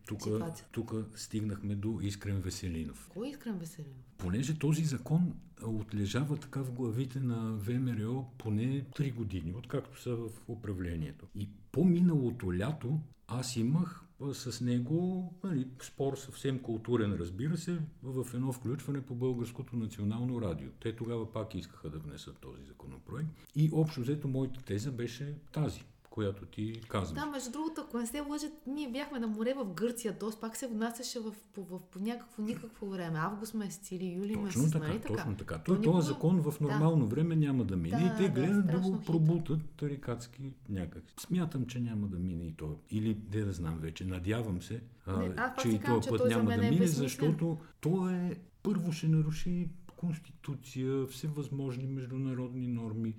тук 0.72 0.94
стигнахме 1.14 1.74
до 1.74 1.98
Искрен 2.02 2.40
Веселинов. 2.40 3.10
Кой 3.12 3.26
е 3.26 3.30
Искрен 3.30 3.58
Веселинов? 3.58 3.96
Понеже 4.18 4.58
този 4.58 4.84
закон 4.84 5.34
отлежава 5.62 6.36
така 6.36 6.62
в 6.62 6.72
главите 6.72 7.20
на 7.20 7.52
ВМРО 7.52 8.26
поне 8.38 8.84
3 8.84 9.14
години, 9.14 9.54
откакто 9.58 10.02
са 10.02 10.16
в 10.16 10.28
управлението. 10.48 11.26
И 11.34 11.48
по 11.72 11.84
миналото 11.84 12.54
лято 12.54 13.00
аз 13.28 13.56
имах 13.56 14.04
с 14.32 14.60
него, 14.60 15.32
нали, 15.44 15.66
спор 15.82 16.16
съвсем 16.16 16.58
културен, 16.58 17.16
разбира 17.20 17.56
се, 17.56 17.78
в 18.02 18.26
едно 18.34 18.52
включване 18.52 19.00
по 19.00 19.14
Българското 19.14 19.76
национално 19.76 20.40
радио. 20.40 20.68
Те 20.80 20.96
тогава 20.96 21.32
пак 21.32 21.54
искаха 21.54 21.90
да 21.90 21.98
внесат 21.98 22.38
този 22.38 22.64
законопроект. 22.64 23.28
И 23.56 23.70
общо 23.72 24.00
взето 24.00 24.28
моята 24.28 24.62
теза 24.62 24.92
беше 24.92 25.34
тази 25.52 25.84
която 26.10 26.46
ти 26.46 26.80
казваш. 26.88 27.20
Да, 27.20 27.26
между 27.26 27.50
другото, 27.50 27.80
ако 27.80 27.98
не 27.98 28.06
се 28.06 28.20
лъжат, 28.20 28.52
ние 28.66 28.90
бяхме 28.90 29.18
на 29.18 29.26
море 29.26 29.54
в 29.54 29.64
Гърция, 29.64 30.18
т.е. 30.18 30.40
пак 30.40 30.56
се 30.56 30.66
внасяше 30.66 31.20
в, 31.20 31.30
в, 31.56 31.64
в, 31.70 31.80
по 31.82 31.98
някакво 31.98 32.42
никакво 32.42 32.86
време. 32.90 33.18
Август 33.18 33.54
месец 33.54 33.90
или 33.90 34.06
юли 34.06 34.34
точно 34.34 34.42
месец, 34.62 34.72
така, 34.72 34.86
нали 34.86 35.00
точно 35.00 35.16
така? 35.16 35.36
така. 35.36 35.58
То 35.58 35.64
Той, 35.64 35.78
никога- 35.78 35.96
този 35.98 36.08
закон 36.08 36.40
в 36.40 36.60
нормално 36.60 37.06
да. 37.06 37.14
време 37.14 37.36
няма 37.36 37.64
да 37.64 37.76
мине 37.76 37.98
Да, 37.98 38.04
и 38.04 38.16
те 38.16 38.22
да, 38.22 38.40
гледат 38.40 38.66
да, 38.66 38.80
го 38.80 39.00
пробутат 39.06 39.60
тарикатски 39.76 40.52
някак. 40.68 41.02
Смятам, 41.20 41.66
че 41.66 41.80
няма 41.80 42.06
да 42.06 42.18
мине 42.18 42.44
и 42.44 42.52
той. 42.52 42.74
Или 42.90 43.14
де 43.14 43.44
да 43.44 43.52
знам 43.52 43.78
вече. 43.78 44.04
Надявам 44.04 44.62
се, 44.62 44.80
а, 45.06 45.16
Не, 45.18 45.36
пак 45.36 45.62
че 45.62 45.68
и 45.68 45.78
този 45.78 46.08
път 46.08 46.18
той 46.18 46.28
няма 46.28 46.44
да 46.44 46.54
е 46.54 46.58
мине, 46.58 46.70
безсмислен. 46.70 47.02
защото 47.04 47.58
то 47.80 48.10
е 48.10 48.36
първо 48.62 48.92
ще 48.92 49.08
наруши 49.08 49.68
конституция, 49.96 51.06
всевъзможни 51.06 51.86
международни 51.86 52.68
норми. 52.68 53.14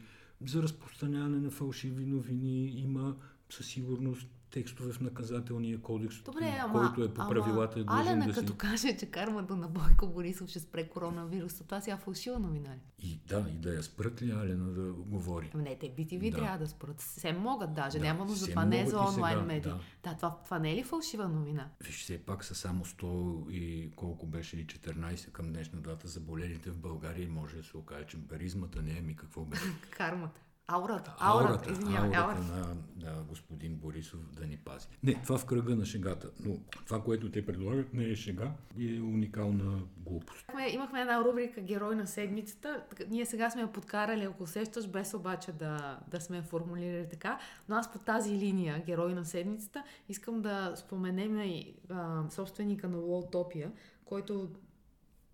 За 0.46 0.63
разпространяване 0.63 1.38
на 1.39 1.51
фалшиви 1.51 2.05
новини 2.05 2.65
има 2.65 3.15
със 3.50 3.67
сигурност 3.67 4.27
текстове 4.51 4.94
в 4.94 5.00
наказателния 5.01 5.82
кодекс, 5.82 6.22
Добре, 6.22 6.58
ама, 6.62 6.74
който 6.79 7.03
е 7.03 7.13
по 7.13 7.29
правилата 7.29 7.79
е 7.79 7.84
ама 7.88 8.01
Алена 8.01 8.25
да 8.27 8.34
си... 8.34 8.39
като 8.39 8.56
каже, 8.56 8.98
че 8.98 9.06
кармата 9.06 9.56
на 9.56 9.68
Бойко 9.68 10.08
Борисов 10.08 10.50
ще 10.50 10.60
спре 10.60 10.88
коронавируса, 10.88 11.63
това 11.63 11.82
сега 11.82 11.98
фалшива 11.98 12.39
новина 12.39 12.70
ли? 12.70 12.79
И 13.00 13.20
да, 13.27 13.46
и 13.50 13.58
да 13.58 13.74
я 13.74 13.84
спрат 13.84 14.22
ли 14.22 14.32
Алена 14.32 14.72
да 14.72 14.94
говори. 14.94 15.51
Ами 15.53 15.63
Не, 15.63 15.75
те 15.75 15.86
BTV 15.96 16.32
Да. 16.32 16.38
трябва 16.38 16.58
да 16.58 16.68
спрат. 16.68 17.01
Се 17.01 17.34
могат 17.34 17.74
даже, 17.74 17.98
Да, 18.00 18.03
няма 18.06 18.25
нужда. 18.25 18.48
Това 18.48 18.65
не 18.65 18.82
е 18.82 18.86
за 18.86 19.00
онлайн 19.00 19.36
сега, 19.36 19.46
медии. 19.46 19.72
да. 19.72 19.79
Да, 20.03 20.15
това, 20.15 20.38
това 20.46 20.60
не 20.60 20.72
е 20.72 20.75
ли 20.75 20.84
фалшива 20.84 21.29
новина? 21.29 21.70
Виж, 21.84 22.03
все 22.03 22.18
пак 22.18 22.44
са 22.44 22.56
само 22.56 22.86
100 22.86 23.50
и 23.51 23.91
колко 23.96 24.25
беше 24.25 24.58
и 24.58 24.68
14 24.68 25.32
към 25.32 25.53
днешна 25.53 25.79
дата 25.82 26.08
заболелите 26.08 26.72
в 26.72 26.77
България 26.77 27.25
и 27.25 27.29
може 27.29 27.58
да 27.58 27.63
се 27.63 27.77
окаже, 27.77 28.06
че 28.08 28.18
баризмата 28.18 28.82
не 28.82 28.98
е 28.98 29.01
ми 29.01 29.15
какво 29.15 29.46
беше. 29.46 29.63
Кармата. 29.91 30.41
Аурата. 30.71 31.15
Аурата, 31.19 31.49
Аурата, 31.49 31.71
извинявай. 31.71 32.17
аурата 32.17 32.41
на, 32.41 32.75
на 33.01 33.23
господин 33.23 33.75
Борисов 33.75 34.19
да 34.31 34.47
ни 34.47 34.57
пази. 34.57 34.88
Не, 35.03 35.21
това 35.23 35.38
в 35.38 35.45
кръга 35.45 35.75
на 35.75 35.85
шегата, 35.85 36.29
но 36.45 36.57
това, 36.85 37.03
което 37.03 37.31
те 37.31 37.45
предлагат, 37.45 37.93
не 37.93 38.03
е 38.03 38.15
шега 38.15 38.51
и 38.77 38.97
е 38.97 39.01
уникална 39.01 39.81
глупост. 39.97 40.45
Имахме, 40.49 40.69
имахме 40.69 41.01
една 41.01 41.23
рубрика 41.23 41.61
Герой 41.61 41.95
на 41.95 42.07
седмицата. 42.07 42.83
Ние 43.09 43.25
сега 43.25 43.49
сме 43.49 43.61
я 43.61 43.71
подкарали, 43.71 44.23
ако 44.23 44.43
усещаш, 44.43 44.88
без 44.88 45.13
обаче 45.13 45.51
да, 45.51 45.99
да 46.07 46.21
сме 46.21 46.41
формулирали 46.41 47.09
така. 47.09 47.39
Но 47.69 47.75
аз 47.75 47.91
по 47.91 47.99
тази 47.99 48.31
линия, 48.35 48.83
Герой 48.85 49.13
на 49.13 49.25
седмицата, 49.25 49.83
искам 50.09 50.41
да 50.41 50.73
споменем 50.75 51.39
и 51.39 51.75
а, 51.89 52.23
собственика 52.29 52.89
на 52.89 52.97
Лолтопия, 52.97 53.71
който 54.05 54.49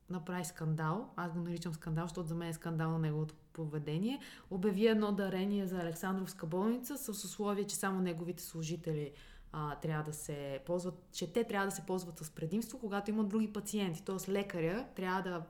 направи 0.09 0.45
скандал. 0.45 1.13
Аз 1.15 1.31
го 1.31 1.39
наричам 1.39 1.73
скандал, 1.73 2.05
защото 2.05 2.27
за 2.27 2.35
мен 2.35 2.49
е 2.49 2.53
скандал 2.53 2.91
на 2.91 2.99
неговото 2.99 3.35
поведение. 3.55 4.19
Обяви 4.51 4.87
едно 4.87 5.11
дарение 5.13 5.67
за 5.67 5.77
Александровска 5.77 6.45
болница 6.47 6.97
с 6.97 7.09
условие, 7.09 7.63
че 7.63 7.75
само 7.75 8.01
неговите 8.01 8.43
служители 8.43 9.11
а, 9.51 9.75
трябва 9.75 10.03
да 10.03 10.13
се 10.13 10.59
ползват, 10.65 11.07
че 11.11 11.27
те 11.27 11.43
трябва 11.43 11.67
да 11.67 11.71
се 11.71 11.81
ползват 11.81 12.17
с 12.17 12.29
предимство, 12.31 12.79
когато 12.79 13.11
има 13.11 13.23
други 13.23 13.47
пациенти. 13.49 14.03
Тоест 14.03 14.29
лекаря 14.29 14.85
трябва 14.95 15.21
да 15.21 15.41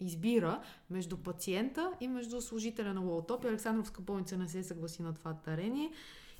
избира 0.00 0.60
между 0.90 1.16
пациента 1.18 1.92
и 2.00 2.08
между 2.08 2.40
служителя 2.40 2.94
на 2.94 3.00
Лолотоп. 3.00 3.44
Александровска 3.44 4.02
болница 4.02 4.36
не 4.38 4.48
се 4.48 4.62
съгласи 4.62 5.02
на 5.02 5.14
това 5.14 5.36
дарение. 5.44 5.90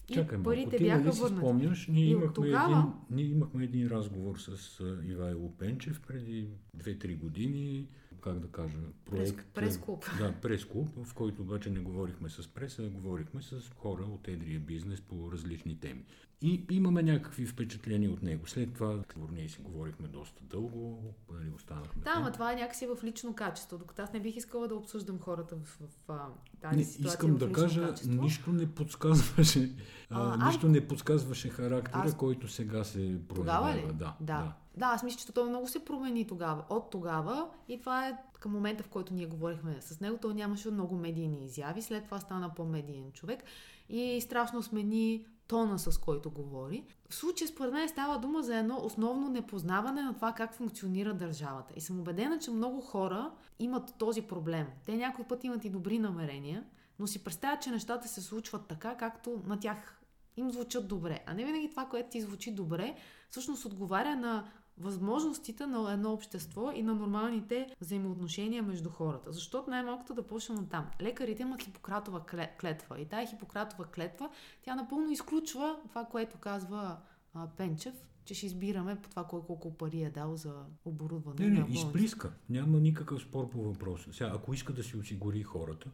И 0.08 0.14
Чакай 0.14 0.38
малко, 0.38 0.44
парите 0.44 0.76
ти 0.76 0.84
бяха 0.84 0.98
нали 0.98 1.10
върнати. 1.12 1.38
спомняш, 1.38 1.86
ние 1.86 2.04
И 2.04 2.10
имахме, 2.10 2.32
тогава- 2.32 2.78
един, 2.78 2.92
ние 3.10 3.24
имахме 3.26 3.64
един 3.64 3.88
разговор 3.88 4.38
с 4.38 4.80
Ивайло 5.04 5.50
Пенчев 5.50 6.00
преди 6.00 6.48
2-3 6.76 7.16
години, 7.16 7.88
как 8.22 8.38
да 8.38 8.48
кажа, 8.48 8.76
проект... 9.04 9.46
прес-клуб. 9.54 10.04
Да, 10.18 10.32
прес-клуб, 10.32 10.88
в 11.04 11.14
който 11.14 11.42
обаче 11.42 11.70
не 11.70 11.80
говорихме 11.80 12.28
с 12.28 12.48
преса, 12.48 12.82
а 12.82 12.88
говорихме 12.88 13.42
с 13.42 13.70
хора 13.76 14.02
от 14.02 14.28
едрия 14.28 14.60
бизнес 14.60 15.00
по 15.00 15.32
различни 15.32 15.80
теми. 15.80 16.04
И 16.44 16.64
имаме 16.70 17.02
някакви 17.02 17.46
впечатления 17.46 18.10
от 18.10 18.22
него. 18.22 18.46
След 18.46 18.74
това 18.74 18.98
ние 19.32 19.48
си 19.48 19.60
говорихме 19.60 20.08
доста 20.08 20.42
дълго, 20.44 21.14
нали, 21.32 21.50
останахме. 21.56 22.02
Да, 22.02 22.12
ама 22.16 22.32
това 22.32 22.52
е 22.52 22.56
някакси 22.56 22.86
в 22.86 23.04
лично 23.04 23.34
качество, 23.34 23.78
докато 23.78 24.02
аз 24.02 24.12
не 24.12 24.20
бих 24.20 24.36
искала 24.36 24.68
да 24.68 24.74
обсъждам 24.74 25.18
хората 25.18 25.56
в, 25.56 25.78
в, 25.80 25.88
в 26.08 26.28
тази 26.60 26.76
Не, 26.76 26.84
ситуация 26.84 27.08
искам 27.08 27.36
да 27.36 27.52
кажа, 27.52 27.88
качество. 27.88 28.22
нищо 28.22 28.52
не 28.52 28.74
подсказваше, 28.74 29.72
а, 30.10 30.34
А, 30.34 30.46
нищо 30.46 30.68
не 30.68 30.88
подсказваше 30.88 31.48
характера, 31.48 32.02
Аз- 32.04 32.16
който 32.16 32.48
сега 32.48 32.84
се 32.84 32.98
проявява. 33.28 33.34
Тогава 33.34 33.74
ли? 33.76 33.86
Да, 33.86 33.92
да. 33.92 34.16
да. 34.20 34.52
Да, 34.76 34.86
аз 34.86 35.02
мисля, 35.02 35.18
че 35.18 35.32
той 35.32 35.48
много 35.48 35.68
се 35.68 35.84
промени 35.84 36.26
тогава. 36.26 36.64
От 36.70 36.90
тогава 36.90 37.48
и 37.68 37.80
това 37.80 38.08
е 38.08 38.18
към 38.40 38.52
момента, 38.52 38.82
в 38.82 38.88
който 38.88 39.14
ние 39.14 39.26
говорихме 39.26 39.76
с 39.80 40.00
него. 40.00 40.18
Той 40.22 40.34
нямаше 40.34 40.70
много 40.70 40.96
медийни 40.96 41.44
изяви, 41.44 41.82
след 41.82 42.04
това 42.04 42.20
стана 42.20 42.54
по-медиен 42.54 43.12
човек 43.12 43.44
и 43.88 44.20
страшно 44.20 44.62
смени 44.62 45.26
тона, 45.46 45.78
с 45.78 45.98
който 45.98 46.30
говори. 46.30 46.84
В 47.08 47.14
случая, 47.14 47.48
според 47.48 47.72
мен, 47.72 47.88
става 47.88 48.18
дума 48.18 48.42
за 48.42 48.56
едно 48.56 48.80
основно 48.82 49.28
непознаване 49.28 50.02
на 50.02 50.14
това 50.14 50.32
как 50.32 50.54
функционира 50.54 51.14
държавата. 51.14 51.74
И 51.76 51.80
съм 51.80 52.00
убедена, 52.00 52.38
че 52.38 52.50
много 52.50 52.80
хора 52.80 53.30
имат 53.58 53.94
този 53.98 54.22
проблем. 54.22 54.66
Те 54.86 54.96
някой 54.96 55.24
път 55.24 55.44
имат 55.44 55.64
и 55.64 55.70
добри 55.70 55.98
намерения, 55.98 56.64
но 56.98 57.06
си 57.06 57.24
представят, 57.24 57.62
че 57.62 57.70
нещата 57.70 58.08
се 58.08 58.20
случват 58.20 58.66
така, 58.66 58.96
както 58.96 59.42
на 59.46 59.60
тях 59.60 60.02
им 60.36 60.50
звучат 60.50 60.88
добре. 60.88 61.20
А 61.26 61.34
не 61.34 61.44
винаги 61.44 61.70
това, 61.70 61.84
което 61.86 62.10
ти 62.10 62.20
звучи 62.20 62.54
добре, 62.54 62.96
всъщност 63.30 63.64
отговаря 63.64 64.16
на 64.16 64.44
възможностите 64.78 65.66
на 65.66 65.92
едно 65.92 66.12
общество 66.12 66.72
и 66.74 66.82
на 66.82 66.94
нормалните 66.94 67.76
взаимоотношения 67.80 68.62
между 68.62 68.90
хората. 68.90 69.32
Защото 69.32 69.70
най-малкото 69.70 70.14
да 70.14 70.26
почнем 70.26 70.58
от 70.58 70.70
там. 70.70 70.86
Лекарите 71.00 71.42
имат 71.42 71.62
хипократова 71.62 72.20
кле- 72.20 72.60
клетва 72.60 73.00
и 73.00 73.06
тая 73.06 73.26
хипократова 73.26 73.84
клетва, 73.84 74.30
тя 74.62 74.74
напълно 74.74 75.10
изключва 75.10 75.76
това, 75.88 76.04
което 76.04 76.38
казва 76.38 76.96
а, 77.34 77.46
Пенчев, 77.56 77.94
че 78.24 78.34
ще 78.34 78.46
избираме 78.46 79.02
по 79.02 79.10
това 79.10 79.24
кой 79.24 79.40
колко 79.46 79.76
пари 79.76 80.02
е 80.02 80.10
дал 80.10 80.36
за 80.36 80.54
оборудване 80.84 81.46
Не, 81.46 81.60
не, 81.60 81.66
изплиска. 81.70 82.32
Няма 82.48 82.80
никакъв 82.80 83.22
спор 83.22 83.50
по 83.50 83.62
въпроса. 83.62 84.12
Сега, 84.12 84.32
ако 84.34 84.54
иска 84.54 84.72
да 84.72 84.82
си 84.82 84.96
осигури 84.96 85.42
хората, 85.42 85.90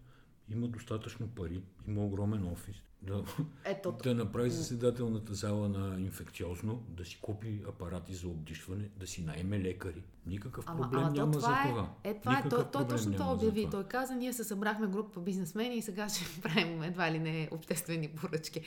има 0.49 0.69
достатъчно 0.69 1.29
пари, 1.29 1.63
има 1.89 2.05
огромен 2.05 2.47
офис. 2.47 2.77
Да, 3.03 3.25
Ето, 3.65 3.95
да 4.03 4.15
направи 4.15 4.51
заседателната 4.51 5.35
зала 5.35 5.69
на 5.69 6.01
инфекциозно, 6.01 6.83
да 6.89 7.05
си 7.05 7.19
купи 7.23 7.63
апарати 7.69 8.15
за 8.15 8.29
обдишване, 8.29 8.89
да 8.97 9.07
си 9.07 9.23
наеме 9.23 9.61
лекари. 9.61 10.03
Никакъв 10.27 10.65
Ама, 10.69 10.83
проблем 10.83 11.01
ама 11.01 11.15
то 11.15 11.21
няма 11.21 11.33
това 11.33 11.49
за 11.63 11.69
е, 11.69 11.73
това. 11.73 11.91
е, 12.05 12.21
това 12.21 12.39
е, 12.39 12.49
той, 12.49 12.65
той 12.73 12.89
точно 12.89 13.13
това 13.13 13.33
обяви. 13.33 13.61
това. 13.61 13.71
Той 13.71 13.85
каза, 13.85 14.15
ние 14.15 14.33
се 14.33 14.45
събрахме 14.45 14.87
група 14.87 15.21
бизнесмени 15.21 15.77
и 15.77 15.83
сега 15.83 16.09
ще 16.09 16.41
правим 16.43 16.83
едва 16.83 17.13
ли 17.13 17.19
не 17.19 17.49
обществени 17.53 18.09
поръчки. 18.09 18.61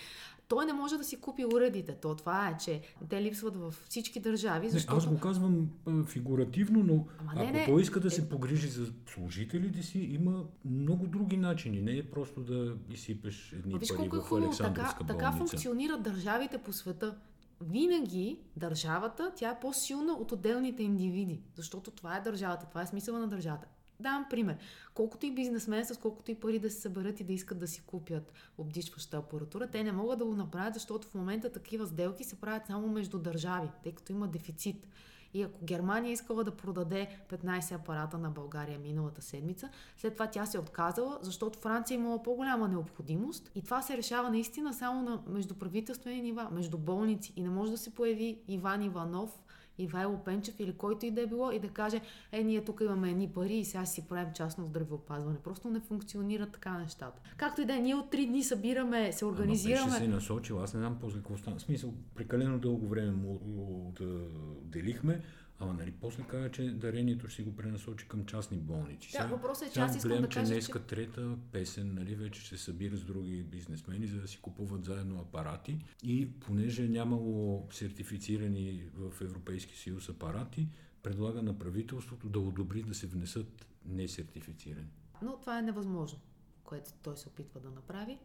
Той 0.47 0.65
не 0.65 0.73
може 0.73 0.97
да 0.97 1.03
си 1.03 1.21
купи 1.21 1.45
уредите. 1.45 1.95
То 2.01 2.15
това 2.15 2.49
е, 2.49 2.57
че 2.57 2.81
те 3.09 3.21
липсват 3.21 3.55
във 3.57 3.85
всички 3.89 4.19
държави, 4.19 4.69
защото... 4.69 4.93
Не, 4.93 4.97
аз 4.97 5.07
го 5.07 5.19
казвам 5.19 5.69
фигуративно, 6.07 6.83
но 6.83 7.05
Ама 7.19 7.31
ако 7.35 7.43
не, 7.45 7.51
не, 7.51 7.65
той 7.65 7.81
иска 7.81 7.99
да 7.99 8.07
е- 8.07 8.11
се 8.11 8.29
погрижи 8.29 8.67
за 8.67 8.91
служителите 9.13 9.83
си, 9.83 9.99
има 9.99 10.43
много 10.65 11.07
други 11.07 11.37
начини. 11.37 11.81
Не 11.81 11.97
е 11.97 12.03
просто 12.03 12.41
да 12.41 12.75
изсипеш 12.89 13.53
едни 13.53 13.73
пари 13.73 13.85
колко 14.29 14.37
е. 14.37 14.49
Така, 14.49 14.65
Александровска 14.65 15.03
така 15.05 15.31
болница. 15.31 15.37
функционират 15.37 16.03
държавите 16.03 16.57
по 16.57 16.73
света. 16.73 17.15
Винаги 17.61 18.39
държавата, 18.55 19.31
тя 19.35 19.49
е 19.49 19.59
по-силна 19.59 20.13
от 20.13 20.31
отделните 20.31 20.83
индивиди. 20.83 21.41
Защото 21.55 21.91
това 21.91 22.17
е 22.17 22.21
държавата, 22.21 22.65
това 22.69 22.81
е 22.81 22.87
смисъла 22.87 23.19
на 23.19 23.27
държавата. 23.27 23.67
Давам 23.99 24.25
пример. 24.29 24.57
Колкото 24.93 25.25
и 25.25 25.31
бизнесмен, 25.31 25.85
с 25.85 25.97
колкото 25.97 26.31
и 26.31 26.35
пари 26.35 26.59
да 26.59 26.69
се 26.69 26.81
съберат 26.81 27.19
и 27.19 27.23
да 27.23 27.33
искат 27.33 27.59
да 27.59 27.67
си 27.67 27.81
купят 27.81 28.33
обдишваща 28.57 29.17
апаратура, 29.17 29.67
те 29.67 29.83
не 29.83 29.91
могат 29.91 30.19
да 30.19 30.25
го 30.25 30.35
направят, 30.35 30.73
защото 30.73 31.07
в 31.07 31.13
момента 31.13 31.51
такива 31.51 31.87
сделки 31.87 32.23
се 32.23 32.41
правят 32.41 32.67
само 32.67 32.87
между 32.87 33.19
държави, 33.19 33.69
тъй 33.83 33.91
като 33.91 34.11
има 34.11 34.27
дефицит. 34.27 34.87
И 35.33 35.43
ако 35.43 35.65
Германия 35.65 36.11
искала 36.11 36.43
да 36.43 36.51
продаде 36.51 37.07
15 37.29 37.71
апарата 37.71 38.17
на 38.17 38.29
България 38.29 38.79
миналата 38.79 39.21
седмица, 39.21 39.69
след 39.97 40.13
това 40.13 40.27
тя 40.27 40.45
се 40.45 40.57
е 40.57 40.59
отказала, 40.59 41.19
защото 41.21 41.59
Франция 41.59 41.95
имала 41.95 42.23
по-голяма 42.23 42.67
необходимост. 42.67 43.51
И 43.55 43.63
това 43.63 43.81
се 43.81 43.97
решава 43.97 44.29
наистина 44.29 44.73
само 44.73 45.01
на 45.01 45.21
междуправителствени 45.27 46.21
нива, 46.21 46.47
между 46.51 46.77
болници. 46.77 47.33
И 47.35 47.43
не 47.43 47.49
може 47.49 47.71
да 47.71 47.77
се 47.77 47.95
появи 47.95 48.41
Иван 48.47 48.81
Иванов, 48.81 49.39
Ивайло 49.77 50.23
Пенчев 50.23 50.59
или 50.59 50.73
който 50.73 51.05
и 51.05 51.11
да 51.11 51.21
е 51.21 51.27
било 51.27 51.51
и 51.51 51.59
да 51.59 51.67
каже, 51.67 52.01
е, 52.31 52.43
ние 52.43 52.63
тук 52.63 52.81
имаме 52.81 53.09
едни 53.09 53.29
пари 53.29 53.53
и 53.53 53.65
сега 53.65 53.85
си 53.85 54.07
правим 54.09 54.33
частно 54.33 54.65
здравеопазване. 54.65 55.37
Просто 55.43 55.69
не 55.69 55.79
функционират 55.79 56.51
така 56.51 56.77
нещата. 56.77 57.21
Както 57.37 57.61
и 57.61 57.65
да 57.65 57.75
е, 57.75 57.79
ние 57.79 57.95
от 57.95 58.09
три 58.09 58.25
дни 58.25 58.43
събираме, 58.43 59.11
се 59.11 59.25
организираме. 59.25 59.81
Ама 59.81 59.91
беше 59.91 60.03
се 60.03 60.07
насочил, 60.07 60.63
аз 60.63 60.73
не 60.73 60.79
знам 60.79 60.97
после 61.01 61.17
какво 61.17 61.37
стана. 61.37 61.57
В 61.57 61.61
смисъл, 61.61 61.93
прекалено 62.15 62.59
дълго 62.59 62.87
време 62.87 63.11
му, 63.11 63.39
му 63.45 63.93
да 63.99 64.27
делихме, 64.63 65.21
Ама 65.61 65.73
нали 65.73 65.91
после 65.91 66.23
каза, 66.23 66.51
че 66.51 66.71
дарението 66.71 67.27
ще 67.27 67.35
си 67.35 67.43
го 67.43 67.55
пренасочи 67.55 68.07
към 68.07 68.25
частни 68.25 68.57
болници. 68.57 69.11
Да, 69.17 69.27
въпросът 69.27 69.67
е, 69.67 69.71
че 69.71 69.79
аз 69.79 69.95
искам 69.95 70.09
гледам, 70.09 70.23
да 70.23 70.29
че 70.29 70.39
кажа, 70.39 70.53
днеска 70.53 70.79
че... 70.79 70.85
трета 70.85 71.37
песен, 71.51 71.93
нали, 71.93 72.15
вече 72.15 72.41
ще 72.41 72.57
се 72.57 72.63
събира 72.63 72.97
с 72.97 73.03
други 73.03 73.43
бизнесмени, 73.43 74.07
за 74.07 74.21
да 74.21 74.27
си 74.27 74.39
купуват 74.41 74.85
заедно 74.85 75.19
апарати. 75.19 75.85
И 76.03 76.31
понеже 76.31 76.85
е 76.85 76.87
нямало 76.87 77.67
сертифицирани 77.71 78.83
в 78.93 79.21
Европейски 79.21 79.77
съюз 79.77 80.09
апарати, 80.09 80.67
предлага 81.03 81.41
на 81.41 81.59
правителството 81.59 82.29
да 82.29 82.39
одобри 82.39 82.83
да 82.83 82.93
се 82.93 83.07
внесат 83.07 83.67
несертифицирани. 83.85 84.89
Но 85.21 85.39
това 85.39 85.59
е 85.59 85.61
невъзможно, 85.61 86.19
което 86.63 86.91
той 87.01 87.17
се 87.17 87.29
опитва 87.29 87.59
да 87.59 87.69
направи. 87.69 88.17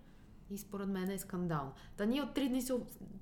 И 0.50 0.58
според 0.58 0.88
мен 0.88 1.10
е 1.10 1.18
скандално. 1.18 1.72
Та 1.96 2.04
ние 2.04 2.22
от 2.22 2.34
три 2.34 2.48
дни 2.48 2.62
се 2.62 2.72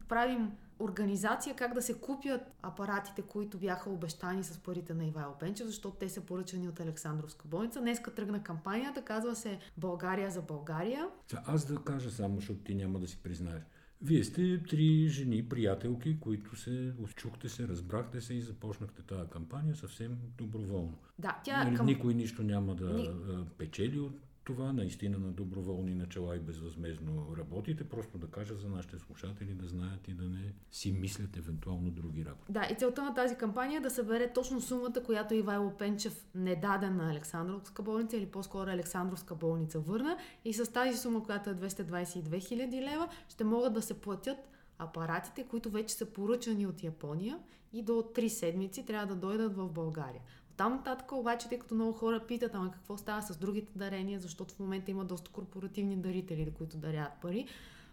правим 0.08 0.52
организация 0.78 1.56
как 1.56 1.74
да 1.74 1.82
се 1.82 2.00
купят 2.00 2.40
апаратите, 2.62 3.22
които 3.22 3.58
бяха 3.58 3.90
обещани 3.90 4.44
с 4.44 4.58
парите 4.58 4.94
на 4.94 5.04
Ивайло 5.04 5.38
Пенчев, 5.38 5.66
защото 5.66 5.96
те 5.96 6.08
са 6.08 6.20
поръчани 6.20 6.68
от 6.68 6.80
Александровска 6.80 7.48
болница. 7.48 7.80
Днеска 7.80 8.14
тръгна 8.14 8.42
кампанията, 8.42 9.02
казва 9.02 9.36
се 9.36 9.58
България 9.76 10.30
за 10.30 10.42
България. 10.42 11.08
Аз 11.46 11.64
да 11.64 11.76
кажа 11.76 12.10
само, 12.10 12.36
защото 12.36 12.60
ти 12.60 12.74
няма 12.74 12.98
да 12.98 13.06
си 13.06 13.18
признаеш. 13.22 13.62
Вие 14.02 14.24
сте 14.24 14.62
три 14.62 15.08
жени, 15.08 15.48
приятелки, 15.48 16.20
които 16.20 16.56
се 16.56 16.92
чухте 17.14 17.48
се, 17.48 17.68
разбрахте 17.68 18.20
се 18.20 18.34
и 18.34 18.40
започнахте 18.40 19.02
тази 19.02 19.30
кампания 19.30 19.76
съвсем 19.76 20.18
доброволно. 20.38 20.98
Да, 21.18 21.40
тя 21.44 21.64
Нали, 21.64 21.76
към... 21.76 21.86
Никой 21.86 22.14
нищо 22.14 22.42
няма 22.42 22.74
да 22.74 22.84
Ни- 22.84 23.10
печели 23.58 24.00
от 24.00 24.20
това, 24.44 24.72
наистина 24.72 25.18
на 25.18 25.32
доброволни 25.32 25.94
начала 25.94 26.36
и 26.36 26.38
безвъзмезно 26.38 27.34
работите, 27.38 27.88
просто 27.88 28.18
да 28.18 28.26
кажа 28.26 28.54
за 28.54 28.68
нашите 28.68 28.98
слушатели 28.98 29.54
да 29.54 29.68
знаят 29.68 30.08
и 30.08 30.14
да 30.14 30.24
не 30.24 30.52
си 30.70 30.92
мислят 30.92 31.36
евентуално 31.36 31.90
други 31.90 32.24
работи. 32.24 32.52
Да, 32.52 32.68
и 32.70 32.74
целта 32.74 33.02
на 33.02 33.14
тази 33.14 33.36
кампания 33.36 33.78
е 33.78 33.80
да 33.80 33.90
събере 33.90 34.32
точно 34.32 34.60
сумата, 34.60 35.02
която 35.06 35.34
Ивайло 35.34 35.76
Пенчев 35.78 36.26
не 36.34 36.56
даде 36.56 36.90
на 36.90 37.10
Александровска 37.10 37.82
болница 37.82 38.16
или 38.16 38.26
по-скоро 38.26 38.70
Александровска 38.70 39.34
болница 39.34 39.80
върна. 39.80 40.16
И 40.44 40.52
с 40.52 40.72
тази 40.72 40.98
сума, 40.98 41.24
която 41.24 41.50
е 41.50 41.54
222 41.54 42.48
хиляди 42.48 42.82
лева, 42.82 43.08
ще 43.28 43.44
могат 43.44 43.72
да 43.72 43.82
се 43.82 44.00
платят 44.00 44.38
апаратите, 44.78 45.44
които 45.44 45.70
вече 45.70 45.94
са 45.94 46.06
поръчани 46.06 46.66
от 46.66 46.82
Япония 46.82 47.38
и 47.72 47.82
до 47.82 47.92
3 47.92 48.28
седмици 48.28 48.86
трябва 48.86 49.06
да 49.06 49.20
дойдат 49.20 49.56
в 49.56 49.68
България. 49.68 50.20
Там 50.56 50.72
нататък 50.72 51.12
обаче, 51.12 51.48
тъй 51.48 51.58
като 51.58 51.74
много 51.74 51.92
хора 51.92 52.26
питат, 52.28 52.54
ама 52.54 52.70
какво 52.70 52.96
става 52.96 53.22
с 53.22 53.36
другите 53.36 53.78
дарения, 53.78 54.20
защото 54.20 54.54
в 54.54 54.58
момента 54.58 54.90
има 54.90 55.04
доста 55.04 55.30
корпоративни 55.30 55.96
дарители, 55.96 56.54
които 56.58 56.76
дарят 56.76 57.12
пари. 57.22 57.46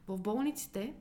В 0.08 0.18
болниците 0.18 0.94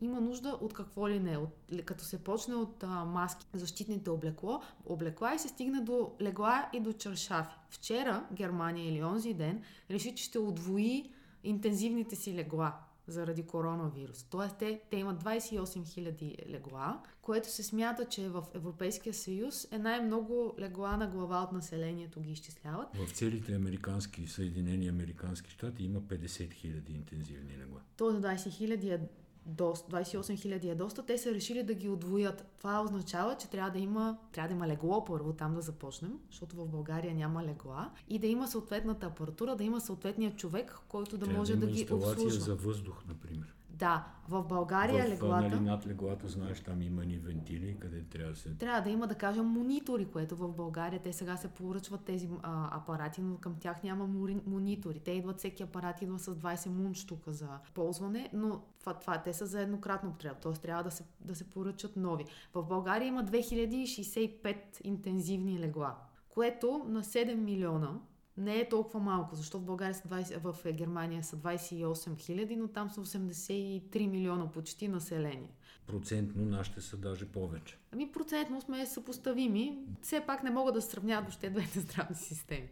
има 0.00 0.20
нужда 0.20 0.48
от 0.60 0.74
какво 0.74 1.08
ли 1.08 1.20
не. 1.20 1.36
От, 1.36 1.84
като 1.84 2.04
се 2.04 2.24
почне 2.24 2.54
от 2.54 2.82
а, 2.82 3.04
маски, 3.04 3.46
защитните 3.52 4.10
облекло, 4.10 4.62
облекла 4.86 5.34
и 5.34 5.38
се 5.38 5.48
стигне 5.48 5.80
до 5.80 6.12
легла 6.20 6.70
и 6.72 6.80
до 6.80 6.92
чаршафи. 6.92 7.54
Вчера 7.70 8.26
Германия 8.32 8.88
или 8.88 9.02
онзи 9.02 9.34
ден 9.34 9.62
реши, 9.90 10.14
че 10.14 10.24
ще 10.24 10.38
удвои 10.38 11.10
интензивните 11.44 12.16
си 12.16 12.34
легла 12.34 12.80
заради 13.08 13.46
коронавирус. 13.46 14.22
Тоест 14.30 14.56
те, 14.58 14.80
те 14.90 14.96
имат 14.96 15.24
28 15.24 15.60
000 15.60 16.48
легла, 16.48 17.02
което 17.22 17.50
се 17.50 17.62
смята, 17.62 18.04
че 18.04 18.28
в 18.28 18.44
Европейския 18.54 19.14
съюз 19.14 19.68
е 19.70 19.78
най-много 19.78 20.54
легла 20.58 20.96
на 20.96 21.06
глава 21.06 21.42
от 21.42 21.52
населението 21.52 22.20
ги 22.20 22.32
изчисляват. 22.32 22.88
В 22.96 23.12
целите 23.12 23.54
американски, 23.54 24.26
Съединени 24.26 24.88
Американски 24.88 25.50
щати 25.50 25.84
има 25.84 26.00
50 26.00 26.26
000 26.26 26.90
интензивни 26.90 27.58
легла. 27.58 27.80
Тоест 27.96 28.20
20 28.20 28.36
000 28.36 28.94
е 28.94 29.00
доста, 29.48 29.96
28 29.96 30.16
000 30.16 30.70
е 30.70 30.74
доста, 30.74 31.06
те 31.06 31.18
са 31.18 31.34
решили 31.34 31.62
да 31.62 31.74
ги 31.74 31.88
отвоят. 31.88 32.46
Това 32.58 32.82
означава, 32.82 33.36
че 33.36 33.50
трябва 33.50 33.70
да 33.70 33.78
има, 33.78 34.18
трябва 34.32 34.48
да 34.48 34.54
има 34.54 34.68
легло 34.68 35.04
първо 35.04 35.32
там 35.32 35.54
да 35.54 35.60
започнем, 35.60 36.18
защото 36.30 36.56
в 36.56 36.68
България 36.68 37.14
няма 37.14 37.44
легла 37.44 37.90
и 38.08 38.18
да 38.18 38.26
има 38.26 38.48
съответната 38.48 39.06
апаратура, 39.06 39.56
да 39.56 39.64
има 39.64 39.80
съответния 39.80 40.36
човек, 40.36 40.78
който 40.88 41.18
да 41.18 41.24
Трябва 41.24 41.38
може 41.38 41.56
да, 41.56 41.66
да, 41.66 41.72
ги 41.72 41.88
обслужва. 41.92 42.30
за 42.40 42.54
въздух, 42.54 43.04
например. 43.08 43.57
Да, 43.78 44.06
в 44.28 44.44
България 44.44 45.04
в, 45.04 45.08
леглата... 45.08 45.48
Нали, 45.48 45.60
над 45.60 45.86
леглата, 45.86 46.28
знаеш, 46.28 46.60
там 46.60 46.82
има 46.82 47.04
ни 47.04 47.18
вентили, 47.18 47.76
къде 47.80 48.02
трябва 48.02 48.32
да 48.32 48.38
се... 48.38 48.54
Трябва 48.54 48.80
да 48.80 48.90
има, 48.90 49.06
да 49.06 49.14
кажем, 49.14 49.44
монитори, 49.44 50.04
което 50.04 50.36
в 50.36 50.52
България 50.52 51.02
те 51.02 51.12
сега 51.12 51.36
се 51.36 51.48
поръчват 51.48 52.04
тези 52.04 52.28
а, 52.42 52.76
апарати, 52.76 53.20
но 53.20 53.36
към 53.36 53.54
тях 53.54 53.82
няма 53.82 54.06
монитори. 54.46 55.00
Те 55.00 55.10
идват, 55.10 55.38
всеки 55.38 55.62
апарат 55.62 56.02
идва 56.02 56.18
с 56.18 56.34
20 56.34 56.68
мунштука 56.68 57.32
за 57.32 57.48
ползване, 57.74 58.30
но 58.32 58.62
това, 58.80 58.94
това 58.94 59.22
те 59.22 59.32
са 59.32 59.46
за 59.46 59.60
еднократно 59.60 60.10
употреба, 60.10 60.34
т.е. 60.34 60.52
трябва 60.52 60.82
да 60.82 60.90
се, 60.90 61.04
да 61.20 61.34
се 61.34 61.50
поръчат 61.50 61.96
нови. 61.96 62.24
В 62.54 62.62
България 62.62 63.06
има 63.06 63.24
2065 63.24 64.56
интензивни 64.84 65.58
легла, 65.58 65.96
което 66.28 66.84
на 66.88 67.02
7 67.02 67.34
милиона 67.34 67.98
не 68.38 68.60
е 68.60 68.68
толкова 68.68 69.00
малко, 69.00 69.34
защото 69.34 69.64
в 69.64 69.66
България 69.66 69.94
са 69.94 70.08
20, 70.08 70.38
в 70.38 70.72
Германия 70.72 71.24
са 71.24 71.36
28 71.36 72.18
хиляди, 72.18 72.56
но 72.56 72.68
там 72.68 72.90
са 72.90 73.00
83 73.00 74.06
милиона 74.06 74.52
почти 74.52 74.88
население. 74.88 75.54
Процентно 75.86 76.44
нашите 76.44 76.80
са 76.80 76.96
даже 76.96 77.26
повече. 77.26 77.78
Ами 77.92 78.12
процентно 78.12 78.60
сме 78.60 78.86
съпоставими. 78.86 79.78
Все 80.02 80.20
пак 80.26 80.42
не 80.42 80.50
могат 80.50 80.74
да 80.74 80.82
сравняват 80.82 81.24
въобще 81.24 81.50
двете 81.50 81.80
здравни 81.80 82.16
системи. 82.16 82.68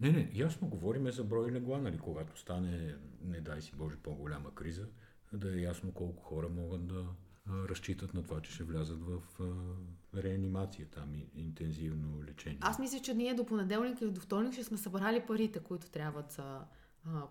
Не, 0.00 0.10
не, 0.10 0.30
ясно 0.34 0.68
говориме 0.68 1.12
за 1.12 1.24
брой 1.24 1.52
легла, 1.52 1.78
нали, 1.78 1.98
когато 1.98 2.40
стане, 2.40 2.94
не 3.24 3.40
дай 3.40 3.62
си 3.62 3.72
Боже, 3.76 3.96
по-голяма 3.96 4.54
криза, 4.54 4.86
да 5.32 5.58
е 5.58 5.62
ясно 5.62 5.92
колко 5.92 6.22
хора 6.22 6.48
могат 6.48 6.86
да 6.86 7.06
разчитат 7.50 8.14
на 8.14 8.22
това, 8.22 8.40
че 8.40 8.52
ще 8.52 8.64
влязат 8.64 9.02
в 9.02 9.22
реанимация, 10.14 10.86
там 10.86 11.14
и 11.14 11.30
интензивно 11.34 12.24
лечение. 12.24 12.58
Аз 12.60 12.78
мисля, 12.78 13.00
че 13.00 13.14
ние 13.14 13.34
до 13.34 13.46
понеделник 13.46 14.00
или 14.00 14.10
до 14.10 14.20
вторник 14.20 14.52
ще 14.52 14.64
сме 14.64 14.76
събрали 14.76 15.26
парите, 15.26 15.58
които 15.58 15.90
трябват 15.90 16.32
за 16.32 16.60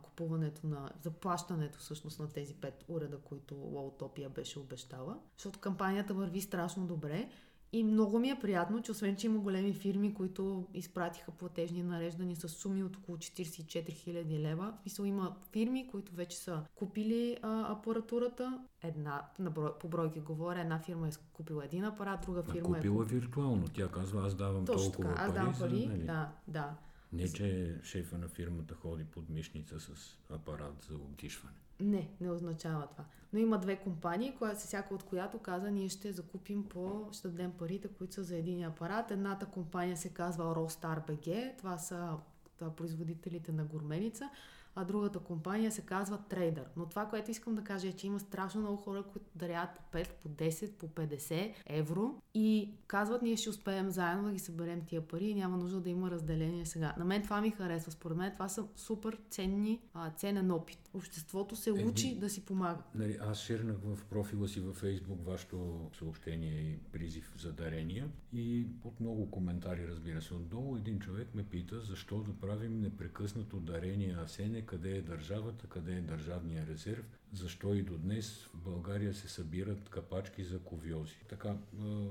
купуването 0.04 0.67
на, 0.67 0.89
за 1.01 1.12
плащането 1.12 1.80
всъщност 1.80 2.19
на 2.19 2.30
тези 2.30 2.54
пет 2.54 2.86
уреда, 2.88 3.17
които 3.17 3.56
Лоутопия 3.56 4.30
беше 4.30 4.60
обещала. 4.60 5.19
Защото 5.38 5.60
кампанията 5.60 6.13
върви 6.13 6.41
страшно 6.41 6.88
добре 6.88 7.30
и 7.76 7.84
много 7.84 8.20
ми 8.20 8.30
е 8.30 8.40
приятно, 8.40 8.82
че 8.82 8.92
освен, 8.92 9.16
че 9.16 9.28
има 9.28 9.40
големи 9.40 9.74
фирми, 9.74 10.14
които 10.14 10.68
изпратиха 10.74 11.32
платежни 11.32 11.84
нареждани 11.84 12.36
с 12.36 12.50
суми 12.50 12.84
от 12.84 12.96
около 12.98 13.18
44 13.18 13.92
000 13.92 14.40
лева. 14.40 14.74
В 14.78 14.82
смисъл 14.82 15.06
има 15.06 15.36
фирми, 15.52 15.88
които 15.88 16.16
вече 16.16 16.38
са 16.38 16.62
купили 16.76 17.38
а, 17.42 17.72
апаратурата. 17.72 18.60
Една, 18.84 19.22
на 19.40 19.52
брой, 19.52 19.72
по 19.80 19.88
бройки 19.88 20.20
говоря, 20.20 20.62
една 20.62 20.80
фирма 20.80 21.08
е 21.08 21.12
купила 21.34 21.66
един 21.66 21.84
апарат, 21.84 22.22
друга 22.22 22.44
Ма 22.48 22.54
фирма 22.54 22.78
е 22.78 22.80
купила 22.80 23.04
виртуално. 23.04 23.66
Тя 23.74 23.88
казва, 23.88 24.26
аз 24.26 24.36
давам 24.36 24.66
Точно 24.66 24.92
толкова 24.92 25.10
така, 25.10 25.22
аз 25.24 25.34
пари. 25.34 25.44
дам 25.46 25.54
за, 25.54 25.66
пари. 25.66 25.86
нали, 25.88 26.04
Да, 26.04 26.32
да. 26.48 26.76
Не, 27.13 27.28
че 27.28 27.76
шефа 27.84 28.18
на 28.18 28.28
фирмата 28.28 28.76
ходи 28.76 29.04
под 29.04 29.30
мишница 29.30 29.80
с 29.80 30.18
апарат 30.30 30.86
за 30.89 30.96
обдишване. 30.96 31.56
Не, 31.80 32.10
не 32.22 32.32
означава 32.32 32.88
това. 32.88 33.06
Но 33.34 33.39
има 33.39 33.60
две 33.60 33.76
компании, 33.76 34.36
коя, 34.38 34.56
всяка 34.56 34.94
от 34.94 35.04
която 35.04 35.39
каза, 35.39 35.72
ние 35.72 35.89
ще 35.89 36.12
закупим 36.12 36.70
по, 36.70 37.10
ще 37.12 37.28
дадем 37.28 37.52
парите, 37.52 37.88
които 37.88 38.13
са 38.13 38.24
за 38.24 38.36
един 38.36 38.63
апарат. 38.63 39.12
Едната 39.12 39.46
компания 39.46 39.98
се 39.98 40.10
казва 40.10 40.44
Rostar 40.44 41.08
BG, 41.08 41.58
това 41.58 41.78
са 41.78 42.18
това, 42.58 42.76
производителите 42.76 43.52
на 43.52 43.65
гурменица, 43.65 44.30
а 44.76 44.84
другата 44.84 45.20
компания 45.20 45.72
се 45.72 45.82
казва 45.82 46.20
Trader. 46.30 46.64
Но 46.78 46.86
това, 46.86 47.06
което 47.06 47.32
искам 47.32 47.56
да 47.56 47.64
кажа 47.64 47.88
е, 47.88 47.94
че 47.94 48.08
има 48.08 48.20
страшно 48.20 48.62
много 48.62 48.78
хора, 48.78 49.04
които 49.04 49.26
дарят 49.36 49.70
по 49.76 49.98
5, 49.98 50.10
по 50.24 50.30
10, 50.30 50.72
по 50.72 50.88
50 50.88 51.54
евро 51.66 52.16
и 52.34 52.74
казват, 52.88 53.22
ние 53.22 53.38
ще 53.38 53.50
успеем 53.50 53.90
заедно 53.90 54.24
да 54.24 54.32
ги 54.32 54.40
съберем 54.40 54.82
тия 54.86 55.08
пари 55.08 55.26
и 55.26 55.36
няма 55.36 55.58
нужда 55.58 55.80
да 55.80 55.90
има 55.90 56.12
разделение 56.12 56.66
сега. 56.66 56.94
На 56.98 57.06
мен 57.06 57.24
това 57.24 57.42
ми 57.42 57.52
харесва. 57.52 57.92
Според 57.92 58.18
мен 58.18 58.32
това 58.34 58.50
са 58.50 58.68
супер 58.76 59.18
ценни, 59.30 59.82
ценен 60.18 60.52
опит. 60.52 60.85
Обществото 60.96 61.56
се 61.56 61.70
Един- 61.70 61.88
учи 61.88 62.20
да 62.20 62.30
си 62.30 62.46
помага. 62.46 62.84
Нали, 62.96 63.18
аз 63.22 63.40
шернах 63.42 63.78
в 63.84 64.06
профила 64.10 64.48
си 64.48 64.60
във 64.60 64.76
Фейсбук 64.76 65.26
вашето 65.26 65.90
съобщение 65.98 66.62
и 66.62 66.78
призив 66.78 67.34
за 67.40 67.54
дарения 67.54 68.10
и 68.34 68.68
от 68.84 69.00
много 69.00 69.32
коментари, 69.32 69.88
разбира 69.88 70.22
се, 70.22 70.34
отдолу 70.34 70.78
един 70.78 71.00
човек 71.00 71.36
ме 71.36 71.44
пита 71.44 71.82
защо 71.82 72.20
да 72.22 72.40
правим 72.40 72.80
непрекъснато 72.82 73.60
дарения 73.60 74.20
Асене, 74.20 74.62
къде 74.62 74.98
е 74.98 75.02
държавата, 75.02 75.68
къде 75.68 75.96
е 75.96 76.02
държавния 76.02 76.68
резерв, 76.68 77.06
защо 77.34 77.74
и 77.74 77.84
до 77.84 77.98
днес 77.98 78.44
в 78.54 78.58
България 78.58 79.14
се 79.14 79.28
събират 79.28 79.90
капачки 79.90 80.44
за 80.44 80.60
ковиози. 80.60 81.18
Така, 81.30 81.50
е, 81.50 82.10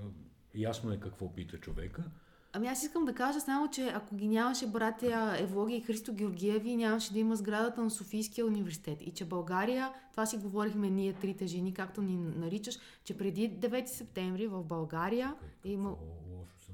ясно 0.55 0.93
е 0.93 1.01
какво 1.01 1.35
пита 1.35 1.59
човека. 1.59 2.11
Ами 2.57 2.69
аз 2.69 2.83
искам 2.83 3.05
да 3.05 3.15
кажа 3.15 3.41
само, 3.41 3.71
че 3.71 3.89
ако 3.89 4.15
ги 4.15 4.29
нямаше 4.29 4.67
братя 4.67 5.37
Евлоги 5.39 5.75
и 5.75 5.81
Христо 5.81 6.13
Георгиеви, 6.13 6.77
нямаше 6.77 7.13
да 7.13 7.19
има 7.19 7.37
сградата 7.37 7.83
на 7.83 7.91
Софийския 7.91 8.47
университет. 8.47 8.99
И 9.01 9.11
че 9.11 9.25
България, 9.25 9.93
това 10.11 10.27
си 10.27 10.37
говорихме 10.37 10.91
ние 10.91 11.13
трите 11.13 11.47
жени, 11.47 11.75
както 11.75 12.03
ни 12.03 12.17
наричаш, 12.17 12.79
че 13.05 13.19
преди 13.19 13.51
9 13.51 13.87
септември 13.87 14.47
в 14.47 14.63
България 14.63 15.35
е 15.65 15.77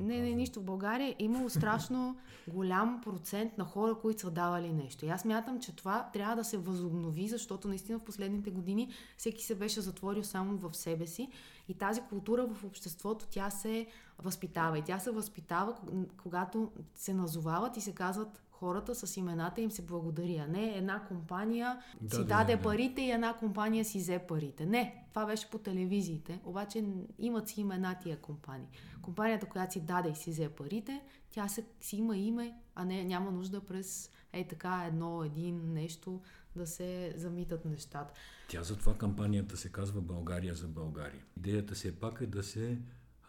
съм 0.00 0.06
Не, 0.06 0.20
не, 0.20 0.30
нищо. 0.30 0.60
В 0.60 0.64
България 0.64 1.08
е 1.08 1.24
имало 1.24 1.50
страшно 1.50 2.16
голям 2.48 3.00
процент 3.04 3.58
на 3.58 3.64
хора, 3.64 3.94
които 3.94 4.20
са 4.20 4.30
давали 4.30 4.72
нещо. 4.72 5.04
И 5.04 5.08
аз 5.08 5.24
мятам, 5.24 5.60
че 5.60 5.76
това 5.76 6.10
трябва 6.12 6.36
да 6.36 6.44
се 6.44 6.58
възобнови, 6.58 7.28
защото 7.28 7.68
наистина 7.68 7.98
в 7.98 8.04
последните 8.04 8.50
години 8.50 8.92
всеки 9.16 9.44
се 9.44 9.54
беше 9.54 9.80
затворил 9.80 10.24
само 10.24 10.56
в 10.56 10.76
себе 10.76 11.06
си. 11.06 11.28
И 11.68 11.74
тази 11.74 12.00
култура 12.00 12.46
в 12.46 12.64
обществото, 12.64 13.26
тя 13.30 13.50
се 13.50 13.86
възпитава. 14.22 14.78
И 14.78 14.82
тя 14.82 14.98
се 14.98 15.10
възпитава, 15.10 15.76
когато 16.22 16.72
се 16.94 17.14
назовават 17.14 17.76
и 17.76 17.80
се 17.80 17.94
казват 17.94 18.42
хората 18.60 18.94
с 18.94 19.16
имената 19.16 19.60
им 19.60 19.70
се 19.70 19.82
благодари, 19.82 20.36
а 20.36 20.46
не 20.46 20.76
една 20.76 21.04
компания 21.04 21.82
да, 22.00 22.16
си 22.16 22.22
да, 22.22 22.26
даде 22.26 22.56
да, 22.56 22.62
парите 22.62 23.02
и 23.02 23.10
една 23.10 23.34
компания 23.34 23.84
си 23.84 23.98
взе 23.98 24.18
парите. 24.18 24.66
Не, 24.66 25.06
това 25.10 25.26
беше 25.26 25.50
по 25.50 25.58
телевизиите, 25.58 26.40
обаче 26.44 26.84
имат 27.18 27.48
си 27.48 27.60
имена 27.60 27.98
тия 28.02 28.16
компании. 28.20 28.68
Компанията, 29.02 29.46
която 29.46 29.72
си 29.72 29.80
даде 29.80 30.08
и 30.08 30.14
си 30.14 30.30
взе 30.30 30.48
парите, 30.48 31.02
тя 31.30 31.48
се, 31.48 31.64
си 31.80 31.96
има 31.96 32.16
име, 32.16 32.54
а 32.74 32.84
не 32.84 33.04
няма 33.04 33.30
нужда 33.30 33.60
през 33.60 34.10
ей 34.32 34.48
така 34.48 34.84
едно, 34.86 35.24
един 35.24 35.72
нещо 35.72 36.20
да 36.56 36.66
се 36.66 37.14
замитат 37.16 37.64
нещата. 37.64 38.14
Тя 38.48 38.62
затова 38.62 38.94
кампанията 38.98 39.56
се 39.56 39.72
казва 39.72 40.00
България 40.00 40.54
за 40.54 40.68
България. 40.68 41.24
Идеята 41.36 41.74
се 41.74 42.00
пак 42.00 42.20
е 42.20 42.26
да 42.26 42.42
се 42.42 42.78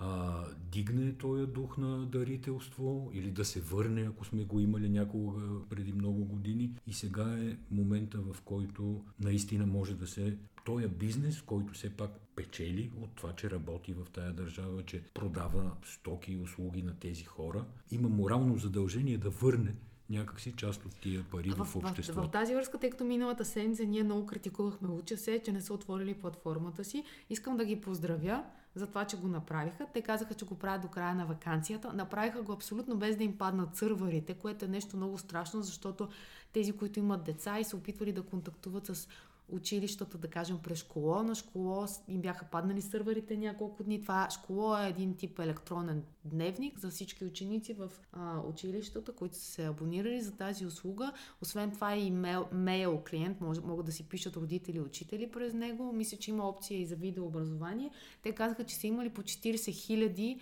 а, 0.04 0.44
дигне 0.72 1.14
този 1.14 1.46
дух 1.46 1.78
на 1.78 2.06
дарителство 2.06 3.12
или 3.14 3.32
да 3.32 3.46
се 3.46 3.62
върне, 3.62 4.02
ако 4.02 4.26
сме 4.26 4.44
го 4.44 4.60
имали 4.60 4.90
някога 4.90 5.42
преди 5.70 5.94
много 5.94 6.26
години. 6.26 6.76
И 6.88 6.94
сега 6.94 7.38
е 7.40 7.58
момента, 7.72 8.18
в 8.18 8.42
който 8.42 9.04
наистина 9.20 9.66
може 9.66 9.96
да 9.96 10.08
се 10.08 10.38
този 10.66 10.88
бизнес, 10.88 11.42
който 11.42 11.74
все 11.74 11.90
пак 11.90 12.12
печели 12.36 12.92
от 13.02 13.16
това, 13.16 13.34
че 13.36 13.52
работи 13.52 13.94
в 13.94 14.06
тая 14.14 14.34
държава, 14.34 14.84
че 14.84 15.04
продава 15.14 15.72
стоки 15.86 16.32
и 16.32 16.38
услуги 16.38 16.82
на 16.82 16.96
тези 17.00 17.24
хора, 17.24 17.66
има 17.92 18.10
морално 18.10 18.58
задължение 18.58 19.18
да 19.18 19.30
върне 19.30 19.76
някакси 20.10 20.52
част 20.52 20.86
от 20.86 20.96
тия 20.96 21.24
пари 21.32 21.50
в, 21.50 21.66
в 21.66 21.76
обществото. 21.76 22.22
В, 22.22 22.26
в, 22.26 22.28
в 22.28 22.32
тази 22.32 22.56
връзка, 22.56 22.78
тъй 22.78 22.90
като 22.90 23.04
миналата 23.04 23.46
седмица 23.46 23.86
ние 23.86 24.04
много 24.04 24.26
критикувахме 24.26 24.90
Уча 24.90 25.18
се, 25.18 25.42
че 25.46 25.52
не 25.52 25.62
са 25.62 25.74
отворили 25.74 26.14
платформата 26.14 26.84
си, 26.84 27.04
искам 27.30 27.58
да 27.58 27.66
ги 27.66 27.82
поздравя 27.82 28.44
за 28.76 28.88
това, 28.88 29.06
че 29.06 29.18
го 29.18 29.28
направиха. 29.28 29.86
Те 29.94 30.02
казаха, 30.02 30.34
че 30.34 30.46
го 30.46 30.56
правят 30.56 30.82
до 30.82 30.88
края 30.88 31.16
на 31.16 31.26
вакансията. 31.26 31.94
Направиха 31.94 32.42
го 32.42 32.52
абсолютно 32.52 32.98
без 32.98 33.18
да 33.18 33.24
им 33.24 33.38
паднат 33.38 33.76
сървърите, 33.76 34.34
което 34.34 34.66
е 34.66 34.68
нещо 34.68 34.98
много 34.98 35.18
страшно, 35.18 35.62
защото 35.62 36.10
тези, 36.54 36.72
които 36.72 37.00
имат 37.00 37.24
деца 37.24 37.60
и 37.60 37.64
се 37.64 37.76
опитвали 37.76 38.12
да 38.12 38.24
контактуват 38.24 38.86
с 38.86 39.08
училищата, 39.52 40.18
да 40.18 40.28
кажем, 40.28 40.60
през 40.64 40.80
школо. 40.80 41.24
На 41.24 41.36
школо 41.36 41.86
им 42.08 42.22
бяха 42.22 42.46
паднали 42.46 42.82
сървърите 42.82 43.38
няколко 43.38 43.84
дни. 43.84 44.02
Това 44.02 44.28
школо 44.30 44.78
е 44.78 44.88
един 44.88 45.16
тип 45.16 45.40
електронен 45.40 46.04
дневник 46.26 46.80
за 46.80 46.90
всички 46.90 47.26
ученици 47.26 47.74
в 47.74 47.92
а, 48.14 48.40
училищата, 48.40 49.12
които 49.12 49.36
са 49.36 49.46
се 49.46 49.66
абонирали 49.66 50.22
за 50.22 50.32
тази 50.32 50.66
услуга. 50.66 51.12
Освен 51.42 51.72
това 51.72 51.96
и 51.96 52.12
мейл, 52.12 52.48
мейл 52.52 53.02
клиент, 53.10 53.42
може, 53.42 53.62
могат 53.62 53.86
да 53.86 53.92
си 53.92 54.10
пишат 54.10 54.36
родители 54.36 54.78
и 54.78 54.82
учители 54.82 55.32
през 55.32 55.54
него. 55.54 55.94
Мисля, 55.94 56.18
че 56.18 56.32
има 56.32 56.50
опция 56.50 56.82
и 56.82 56.86
за 56.86 56.96
видеообразование. 56.96 57.92
Те 58.24 58.32
казаха, 58.32 58.64
че 58.64 58.76
са 58.76 58.88
имали 58.88 59.10
по 59.10 59.22
40 59.22 59.72
хиляди 59.72 60.40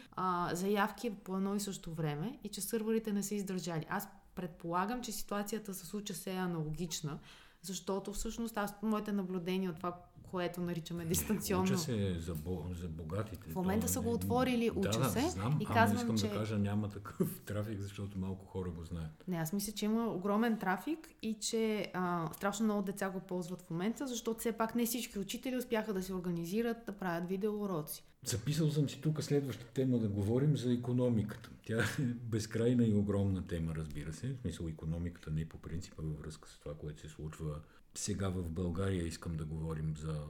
заявки 0.53 1.09
по 1.09 1.37
едно 1.37 1.55
и 1.55 1.59
също 1.59 1.93
време 1.93 2.39
и 2.43 2.49
че 2.49 2.61
сървърите 2.61 3.13
не 3.13 3.23
са 3.23 3.35
издържали. 3.35 3.85
Аз 3.89 4.07
предполагам, 4.35 5.01
че 5.01 5.11
ситуацията 5.11 5.73
с 5.73 5.93
уча 5.93 6.13
се 6.13 6.31
е 6.31 6.35
аналогична 6.35 7.19
защото 7.61 8.13
всъщност 8.13 8.57
аз, 8.57 8.73
моите 8.81 9.11
наблюдения 9.11 9.71
от 9.71 9.77
това, 9.77 10.01
което 10.31 10.61
наричаме 10.61 11.05
дистанционно. 11.05 11.63
Уча 11.63 11.77
се 11.77 12.15
за, 12.19 12.35
за 12.73 12.87
богатите. 12.87 13.51
В 13.51 13.55
момента 13.55 13.87
са 13.87 14.01
го 14.01 14.13
отворили, 14.13 14.71
уча 14.75 14.99
да, 14.99 15.09
се. 15.09 15.21
Да, 15.21 15.29
знам, 15.29 15.57
и 15.61 15.65
казвам, 15.65 15.97
искам 15.97 16.17
че... 16.17 16.27
да 16.27 16.33
кажа, 16.33 16.57
няма 16.57 16.89
такъв 16.89 17.41
трафик, 17.45 17.79
защото 17.79 18.19
малко 18.19 18.45
хора 18.45 18.69
го 18.69 18.83
знаят. 18.83 19.23
Не, 19.27 19.37
аз 19.37 19.53
мисля, 19.53 19.73
че 19.73 19.85
има 19.85 20.07
огромен 20.07 20.57
трафик 20.57 21.09
и 21.21 21.33
че 21.33 21.91
а, 21.93 22.29
страшно 22.33 22.65
много 22.65 22.81
деца 22.81 23.09
го 23.09 23.19
ползват 23.19 23.61
в 23.61 23.69
момента, 23.69 24.07
защото 24.07 24.39
все 24.39 24.51
пак 24.51 24.75
не 24.75 24.85
всички 24.85 25.19
учители 25.19 25.57
успяха 25.57 25.93
да 25.93 26.03
се 26.03 26.13
организират 26.13 26.77
да 26.85 26.91
правят 26.91 27.29
видеоуроци. 27.29 28.03
Записал 28.25 28.71
съм 28.71 28.89
си 28.89 29.01
тук 29.01 29.23
следващата 29.23 29.73
тема 29.73 29.99
да 29.99 30.07
говорим 30.07 30.57
за 30.57 30.73
економиката. 30.73 31.49
Тя 31.65 31.77
е 31.79 32.01
безкрайна 32.03 32.85
и 32.85 32.93
огромна 32.93 33.47
тема, 33.47 33.75
разбира 33.75 34.13
се. 34.13 34.27
В 34.27 34.41
смисъл 34.41 34.67
економиката 34.67 35.31
не 35.31 35.41
е 35.41 35.45
по 35.45 35.57
принципа 35.57 36.03
във 36.03 36.19
връзка 36.19 36.49
с 36.49 36.59
това, 36.59 36.75
което 36.75 37.01
се 37.01 37.07
случва 37.07 37.59
сега 37.99 38.29
в 38.29 38.49
България. 38.49 39.07
Искам 39.07 39.38
да 39.38 39.45
говорим 39.45 39.95
за, 39.97 40.21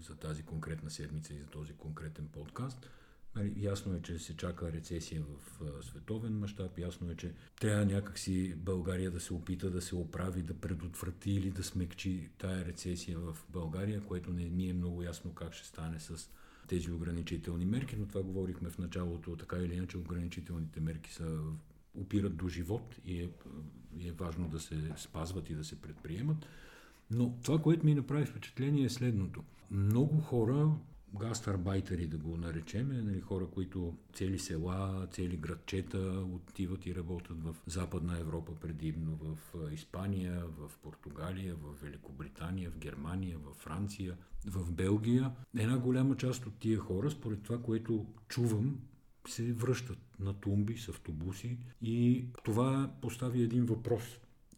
за 0.00 0.16
тази 0.16 0.42
конкретна 0.42 0.90
седмица 0.90 1.34
и 1.34 1.38
за 1.38 1.46
този 1.46 1.72
конкретен 1.72 2.28
подкаст. 2.28 2.88
Нали, 3.36 3.52
ясно 3.56 3.94
е, 3.94 4.02
че 4.02 4.18
се 4.18 4.36
чака 4.36 4.72
рецесия 4.72 5.22
в 5.22 5.62
световен 5.82 6.38
мащаб. 6.38 6.78
Ясно 6.78 7.10
е, 7.10 7.16
че 7.16 7.34
трябва 7.60 7.84
някакси 7.86 8.54
България 8.56 9.10
да 9.10 9.20
се 9.20 9.34
опита 9.34 9.70
да 9.70 9.82
се 9.82 9.94
оправи, 9.94 10.42
да 10.42 10.54
предотврати 10.54 11.30
или 11.30 11.50
да 11.50 11.64
смекчи 11.64 12.28
тая 12.38 12.64
рецесия 12.64 13.18
в 13.18 13.36
България, 13.48 14.04
което 14.04 14.32
не 14.32 14.44
ни 14.44 14.68
е 14.68 14.74
много 14.74 15.02
ясно 15.02 15.34
как 15.34 15.52
ще 15.52 15.66
стане 15.66 16.00
с 16.00 16.30
тези 16.68 16.92
ограничителни 16.92 17.64
мерки, 17.64 17.96
но 17.96 18.06
това 18.06 18.22
говорихме 18.22 18.70
в 18.70 18.78
началото, 18.78 19.36
така 19.36 19.56
или 19.56 19.74
иначе 19.74 19.98
ограничителните 19.98 20.80
мерки 20.80 21.12
са 21.12 21.40
опират 21.94 22.36
до 22.36 22.48
живот 22.48 22.96
и 23.04 23.22
е, 23.22 23.30
и 23.98 24.08
е 24.08 24.12
важно 24.12 24.48
да 24.48 24.60
се 24.60 24.92
спазват 24.96 25.50
и 25.50 25.54
да 25.54 25.64
се 25.64 25.80
предприемат. 25.80 26.46
Но 27.10 27.38
това, 27.42 27.58
което 27.58 27.86
ми 27.86 27.94
направи 27.94 28.26
впечатление 28.26 28.84
е 28.84 28.90
следното. 28.90 29.42
Много 29.70 30.20
хора 30.20 30.72
гастарбайтери 31.18 32.06
да 32.06 32.18
го 32.18 32.36
наречем, 32.36 32.88
нали, 33.04 33.20
хора, 33.20 33.46
които 33.46 33.94
цели 34.14 34.38
села, 34.38 35.08
цели 35.10 35.36
градчета 35.36 35.98
отиват 36.32 36.86
и 36.86 36.94
работят 36.94 37.42
в 37.42 37.54
Западна 37.66 38.18
Европа 38.18 38.52
предимно, 38.60 39.18
в 39.22 39.38
Испания, 39.72 40.44
в 40.58 40.70
Португалия, 40.82 41.54
в 41.54 41.82
Великобритания, 41.82 42.70
в 42.70 42.78
Германия, 42.78 43.38
в 43.38 43.54
Франция, 43.54 44.16
в 44.46 44.72
Белгия. 44.72 45.32
Една 45.56 45.78
голяма 45.78 46.16
част 46.16 46.46
от 46.46 46.54
тия 46.54 46.78
хора, 46.78 47.10
според 47.10 47.42
това, 47.42 47.62
което 47.62 48.06
чувам, 48.28 48.78
се 49.28 49.52
връщат 49.52 49.98
на 50.20 50.34
тумби 50.34 50.78
с 50.78 50.88
автобуси 50.88 51.58
и 51.82 52.26
това 52.44 52.90
постави 53.00 53.42
един 53.42 53.64
въпрос 53.64 54.02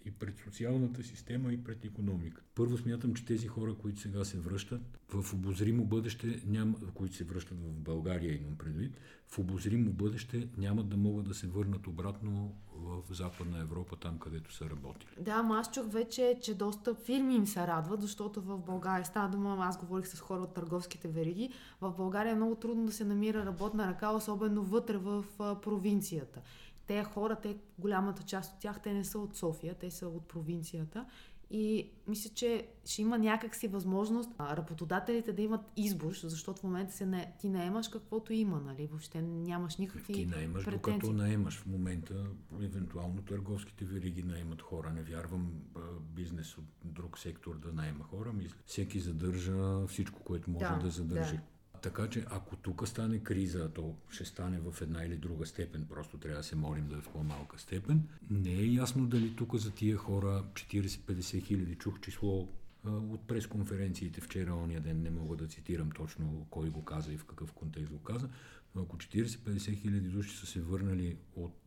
и 0.06 0.10
пред 0.10 0.38
социалната 0.38 1.02
система, 1.02 1.52
и 1.52 1.64
пред 1.64 1.84
економика. 1.84 2.42
Първо 2.54 2.78
смятам, 2.78 3.14
че 3.14 3.24
тези 3.24 3.46
хора, 3.46 3.74
които 3.74 4.00
сега 4.00 4.24
се 4.24 4.38
връщат, 4.38 4.98
в 5.08 5.34
обозримо 5.34 5.84
бъдеще, 5.84 6.42
няма, 6.46 6.74
които 6.94 7.14
се 7.14 7.24
връщат 7.24 7.58
в 7.58 7.72
България, 7.72 8.34
имам 8.34 8.58
предвид, 8.58 8.96
в 9.28 9.38
обозримо 9.38 9.92
бъдеще 9.92 10.48
няма 10.58 10.82
да 10.82 10.96
могат 10.96 11.28
да 11.28 11.34
се 11.34 11.46
върнат 11.46 11.86
обратно 11.86 12.54
в 12.76 13.14
Западна 13.14 13.58
Европа, 13.58 13.96
там 13.96 14.18
където 14.18 14.54
са 14.54 14.70
работили. 14.70 15.10
Да, 15.20 15.30
ама 15.30 15.58
аз 15.58 15.70
чух 15.70 15.86
вече, 15.86 16.38
че 16.42 16.54
доста 16.54 16.94
фирми 16.94 17.34
им 17.34 17.46
се 17.46 17.66
радват, 17.66 18.02
защото 18.02 18.40
в 18.42 18.58
България 18.58 19.04
става 19.04 19.28
дума, 19.28 19.56
аз 19.60 19.78
говорих 19.78 20.06
с 20.06 20.20
хора 20.20 20.42
от 20.42 20.54
търговските 20.54 21.08
вериги, 21.08 21.50
в 21.80 21.92
България 21.96 22.32
е 22.32 22.36
много 22.36 22.54
трудно 22.54 22.86
да 22.86 22.92
се 22.92 23.04
намира 23.04 23.46
работна 23.46 23.86
ръка, 23.86 24.10
особено 24.10 24.62
вътре 24.62 24.96
в 24.96 25.24
провинцията 25.38 26.40
те 26.86 27.04
хора, 27.04 27.36
те, 27.42 27.56
голямата 27.78 28.22
част 28.22 28.54
от 28.54 28.60
тях, 28.60 28.82
те 28.82 28.92
не 28.92 29.04
са 29.04 29.18
от 29.18 29.36
София, 29.36 29.74
те 29.74 29.90
са 29.90 30.08
от 30.08 30.28
провинцията. 30.28 31.06
И 31.50 31.90
мисля, 32.08 32.30
че 32.34 32.68
ще 32.84 33.02
има 33.02 33.18
някакси 33.18 33.68
възможност 33.68 34.30
работодателите 34.40 35.32
да 35.32 35.42
имат 35.42 35.60
избор, 35.76 36.12
защото 36.12 36.60
в 36.60 36.64
момента 36.64 36.92
се 36.92 37.06
не, 37.06 37.34
ти 37.38 37.48
наемаш 37.48 37.88
каквото 37.88 38.32
има, 38.32 38.60
нали? 38.60 38.86
Въобще 38.86 39.22
нямаш 39.22 39.76
никакви 39.76 40.12
Ти 40.12 40.26
наемаш 40.26 40.64
претенции. 40.64 40.92
докато 40.92 41.12
наемаш 41.12 41.58
в 41.58 41.66
момента, 41.66 42.26
евентуално 42.62 43.22
търговските 43.22 43.84
вериги 43.84 44.22
наемат 44.22 44.62
хора. 44.62 44.92
Не 44.92 45.02
вярвам 45.02 45.52
бизнес 46.00 46.58
от 46.58 46.64
друг 46.84 47.18
сектор 47.18 47.58
да 47.58 47.72
наема 47.72 48.04
хора. 48.04 48.32
Мисля, 48.32 48.56
всеки 48.66 49.00
задържа 49.00 49.86
всичко, 49.86 50.20
което 50.24 50.50
може 50.50 50.64
да, 50.64 50.78
да 50.78 50.90
задържи. 50.90 51.36
Да. 51.36 51.42
Така 51.82 52.08
че 52.08 52.24
ако 52.30 52.56
тук 52.56 52.88
стане 52.88 53.18
криза, 53.18 53.72
то 53.72 53.94
ще 54.10 54.24
стане 54.24 54.58
в 54.58 54.82
една 54.82 55.04
или 55.04 55.16
друга 55.16 55.46
степен, 55.46 55.86
просто 55.88 56.18
трябва 56.18 56.38
да 56.38 56.44
се 56.44 56.56
молим 56.56 56.88
да 56.88 56.96
е 56.96 57.00
в 57.00 57.08
по-малка 57.08 57.58
степен. 57.58 58.02
Не 58.30 58.52
е 58.52 58.66
ясно 58.66 59.06
дали 59.06 59.36
тук 59.36 59.56
за 59.56 59.70
тия 59.70 59.96
хора 59.96 60.44
40-50 60.52 61.42
хиляди 61.42 61.74
чух 61.74 62.00
число 62.00 62.48
от 62.84 63.26
пресконференциите 63.26 64.20
вчера, 64.20 64.54
ония 64.54 64.80
ден, 64.80 65.02
не 65.02 65.10
мога 65.10 65.36
да 65.36 65.46
цитирам 65.46 65.90
точно 65.90 66.46
кой 66.50 66.70
го 66.70 66.84
каза 66.84 67.12
и 67.12 67.16
в 67.16 67.24
какъв 67.24 67.52
контекст 67.52 67.92
го 67.92 67.98
каза, 67.98 68.28
но 68.74 68.82
ако 68.82 68.96
40-50 68.96 69.80
хиляди 69.80 70.08
души 70.08 70.36
са 70.36 70.46
се 70.46 70.60
върнали 70.60 71.16
от 71.36 71.65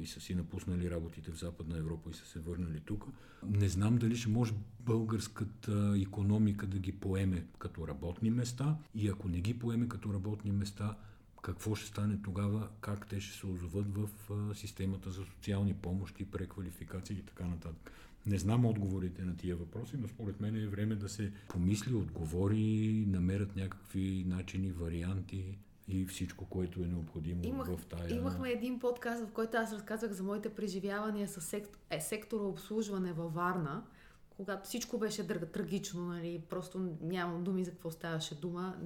и 0.00 0.06
са 0.06 0.20
си 0.20 0.34
напуснали 0.34 0.90
работите 0.90 1.30
в 1.30 1.38
Западна 1.38 1.78
Европа 1.78 2.10
и 2.10 2.14
са 2.14 2.26
се 2.26 2.38
върнали 2.38 2.80
тук. 2.80 3.04
Не 3.48 3.68
знам 3.68 3.98
дали 3.98 4.16
ще 4.16 4.28
може 4.28 4.52
българската 4.80 5.94
економика 6.02 6.66
да 6.66 6.78
ги 6.78 6.92
поеме 6.92 7.46
като 7.58 7.88
работни 7.88 8.30
места 8.30 8.76
и 8.94 9.08
ако 9.08 9.28
не 9.28 9.40
ги 9.40 9.58
поеме 9.58 9.88
като 9.88 10.14
работни 10.14 10.52
места, 10.52 10.96
какво 11.42 11.74
ще 11.74 11.88
стане 11.88 12.18
тогава, 12.24 12.68
как 12.80 13.06
те 13.08 13.20
ще 13.20 13.38
се 13.38 13.46
озоват 13.46 13.86
в 13.96 14.08
системата 14.54 15.10
за 15.10 15.24
социални 15.24 15.74
помощи, 15.74 16.24
преквалификации 16.24 17.16
и 17.16 17.22
така 17.22 17.46
нататък. 17.46 17.92
Не 18.26 18.38
знам 18.38 18.64
отговорите 18.64 19.24
на 19.24 19.36
тия 19.36 19.56
въпроси, 19.56 19.96
но 19.98 20.08
според 20.08 20.40
мен 20.40 20.56
е 20.56 20.66
време 20.66 20.94
да 20.94 21.08
се 21.08 21.32
помисли, 21.48 21.94
отговори, 21.94 23.04
намерят 23.08 23.56
някакви 23.56 24.24
начини, 24.28 24.72
варианти 24.72 25.58
и 25.88 26.06
всичко, 26.06 26.44
което 26.44 26.80
е 26.80 26.86
необходимо 26.86 27.40
Имах, 27.44 27.68
в 27.68 27.86
тая... 27.86 28.14
Имахме 28.14 28.50
един 28.50 28.78
подкаст, 28.78 29.24
в 29.24 29.32
който 29.32 29.56
аз 29.56 29.72
разказвах 29.72 30.12
за 30.12 30.22
моите 30.22 30.48
преживявания 30.48 31.28
с 31.28 31.40
сектор, 31.40 31.78
е, 31.90 32.00
сектора 32.00 32.42
обслужване 32.42 33.12
във 33.12 33.34
Варна, 33.34 33.82
когато 34.36 34.68
всичко 34.68 34.98
беше 34.98 35.26
трагично, 35.26 36.06
нали, 36.06 36.42
просто 36.48 36.96
нямам 37.02 37.44
думи 37.44 37.64
за 37.64 37.70
какво 37.70 37.90
ставаше 37.90 38.34
дума. 38.34 38.76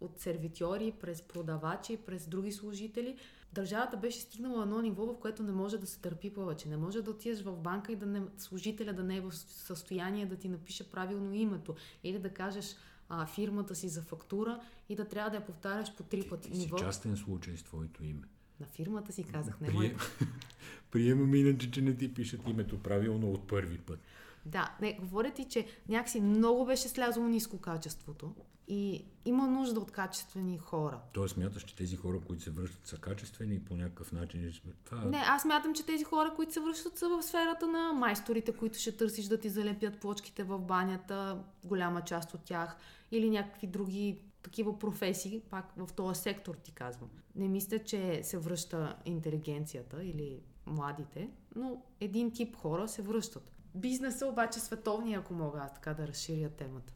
от 0.00 0.18
сервитьори, 0.18 0.92
през 1.00 1.22
продавачи, 1.22 1.96
през 1.96 2.28
други 2.28 2.52
служители. 2.52 3.16
Държавата 3.52 3.96
беше 3.96 4.20
стигнала 4.20 4.62
едно 4.62 4.80
ниво, 4.80 5.06
в 5.06 5.18
което 5.18 5.42
не 5.42 5.52
може 5.52 5.78
да 5.78 5.86
се 5.86 6.00
търпи 6.00 6.34
повече. 6.34 6.68
Не 6.68 6.76
може 6.76 7.02
да 7.02 7.10
отидеш 7.10 7.42
в 7.42 7.56
банка 7.56 7.92
и 7.92 7.96
да 7.96 8.06
не, 8.06 8.22
служителя 8.38 8.92
да 8.92 9.02
не 9.04 9.16
е 9.16 9.20
в 9.20 9.32
състояние 9.34 10.26
да 10.26 10.36
ти 10.36 10.48
напише 10.48 10.90
правилно 10.90 11.34
името. 11.34 11.74
Или 12.04 12.18
да 12.18 12.30
кажеш 12.30 12.76
а, 13.08 13.26
фирмата 13.26 13.74
си 13.74 13.88
за 13.88 14.02
фактура 14.02 14.60
и 14.88 14.96
да 14.96 15.08
трябва 15.08 15.30
да 15.30 15.36
я 15.36 15.46
повтаряш 15.46 15.96
по 15.96 16.02
три 16.02 16.28
пъти. 16.28 16.50
Ти 16.50 16.56
си 16.56 16.70
частен 16.78 17.16
случай 17.16 17.56
с 17.56 17.62
твоето 17.62 18.04
име. 18.04 18.22
На 18.60 18.66
фирмата 18.66 19.12
си 19.12 19.24
казах, 19.24 19.60
не 19.60 19.68
Прием... 19.68 19.96
Приемам 20.90 21.34
иначе, 21.34 21.70
че 21.70 21.82
не 21.82 21.96
ти 21.96 22.14
пишат 22.14 22.48
името 22.48 22.82
правилно 22.82 23.32
от 23.32 23.48
първи 23.48 23.78
път. 23.78 24.00
Да, 24.46 24.76
не, 24.80 24.92
говоря 24.92 25.30
ти, 25.30 25.44
че 25.44 25.66
някакси 25.88 26.20
много 26.20 26.66
беше 26.66 26.88
слязло 26.88 27.28
ниско 27.28 27.58
качеството 27.58 28.34
и 28.68 29.04
има 29.24 29.46
нужда 29.46 29.80
от 29.80 29.90
качествени 29.90 30.58
хора. 30.58 31.00
Тоест 31.12 31.34
смяташ, 31.34 31.64
че 31.64 31.76
тези 31.76 31.96
хора, 31.96 32.20
които 32.20 32.42
се 32.42 32.50
връщат, 32.50 32.86
са 32.86 32.96
качествени 32.96 33.54
и 33.54 33.64
по 33.64 33.76
някакъв 33.76 34.12
начин... 34.12 34.52
Това... 34.84 35.04
Не, 35.04 35.22
аз 35.26 35.42
смятам, 35.42 35.74
че 35.74 35.86
тези 35.86 36.04
хора, 36.04 36.32
които 36.36 36.52
се 36.52 36.60
връщат, 36.60 36.98
са 36.98 37.08
в 37.08 37.22
сферата 37.22 37.66
на 37.66 37.92
майсторите, 37.92 38.52
които 38.52 38.78
ще 38.78 38.96
търсиш 38.96 39.26
да 39.26 39.40
ти 39.40 39.48
залепят 39.48 40.00
плочките 40.00 40.42
в 40.42 40.58
банята, 40.58 41.42
голяма 41.64 42.04
част 42.04 42.34
от 42.34 42.40
тях, 42.44 42.76
или 43.10 43.30
някакви 43.30 43.66
други 43.66 44.20
такива 44.42 44.78
професии, 44.78 45.42
пак 45.50 45.72
в 45.76 45.92
този 45.92 46.20
сектор 46.20 46.54
ти 46.54 46.72
казвам. 46.72 47.10
Не 47.34 47.48
мисля, 47.48 47.78
че 47.78 48.20
се 48.22 48.38
връща 48.38 48.96
интелигенцията 49.04 50.04
или 50.04 50.40
младите, 50.66 51.30
но 51.56 51.82
един 52.00 52.30
тип 52.30 52.56
хора 52.56 52.88
се 52.88 53.02
връщат. 53.02 53.55
Бизнеса 53.76 54.26
обаче 54.26 54.60
световния, 54.60 55.18
ако 55.18 55.34
мога 55.34 55.58
аз 55.58 55.74
така 55.74 55.94
да 55.94 56.08
разширя 56.08 56.50
темата. 56.50 56.92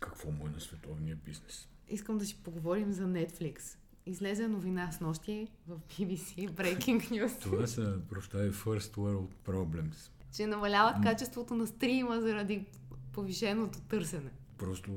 Какво 0.00 0.30
му 0.30 0.46
е 0.46 0.50
на 0.50 0.60
световния 0.60 1.16
бизнес? 1.16 1.68
Искам 1.88 2.18
да 2.18 2.26
си 2.26 2.36
поговорим 2.44 2.92
за 2.92 3.04
Netflix. 3.04 3.76
Излезе 4.06 4.48
новина 4.48 4.92
с 4.92 5.00
нощи 5.00 5.48
в 5.66 5.78
BBC 5.78 6.50
Breaking 6.50 7.10
News. 7.10 7.42
Това 7.42 7.66
са, 7.66 7.98
прощай, 8.08 8.50
First 8.50 8.96
World 8.96 9.28
Problems. 9.46 10.10
Че 10.36 10.46
намаляват 10.46 11.02
качеството 11.02 11.54
на 11.54 11.66
стрима 11.66 12.20
заради 12.20 12.66
повишеното 13.12 13.80
търсене. 13.80 14.30
Просто 14.58 14.90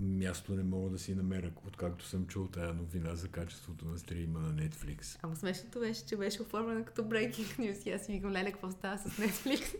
място 0.00 0.54
не 0.54 0.62
мога 0.62 0.90
да 0.90 0.98
си 0.98 1.14
намеря, 1.14 1.50
откакто 1.66 2.04
съм 2.04 2.26
чул 2.26 2.46
тая 2.46 2.74
новина 2.74 3.14
за 3.14 3.28
качеството 3.28 3.84
на 3.84 3.98
стрима 3.98 4.40
на 4.40 4.54
Netflix. 4.54 5.18
Ама 5.22 5.36
смешното 5.36 5.80
беше, 5.80 6.06
че 6.06 6.16
беше 6.16 6.42
оформена 6.42 6.84
като 6.84 7.02
Breaking 7.02 7.58
News 7.58 7.86
и 7.86 7.92
аз 7.92 8.06
си 8.06 8.12
викам, 8.12 8.32
леле, 8.32 8.52
какво 8.52 8.70
става 8.70 8.98
с 8.98 9.04
Netflix? 9.04 9.76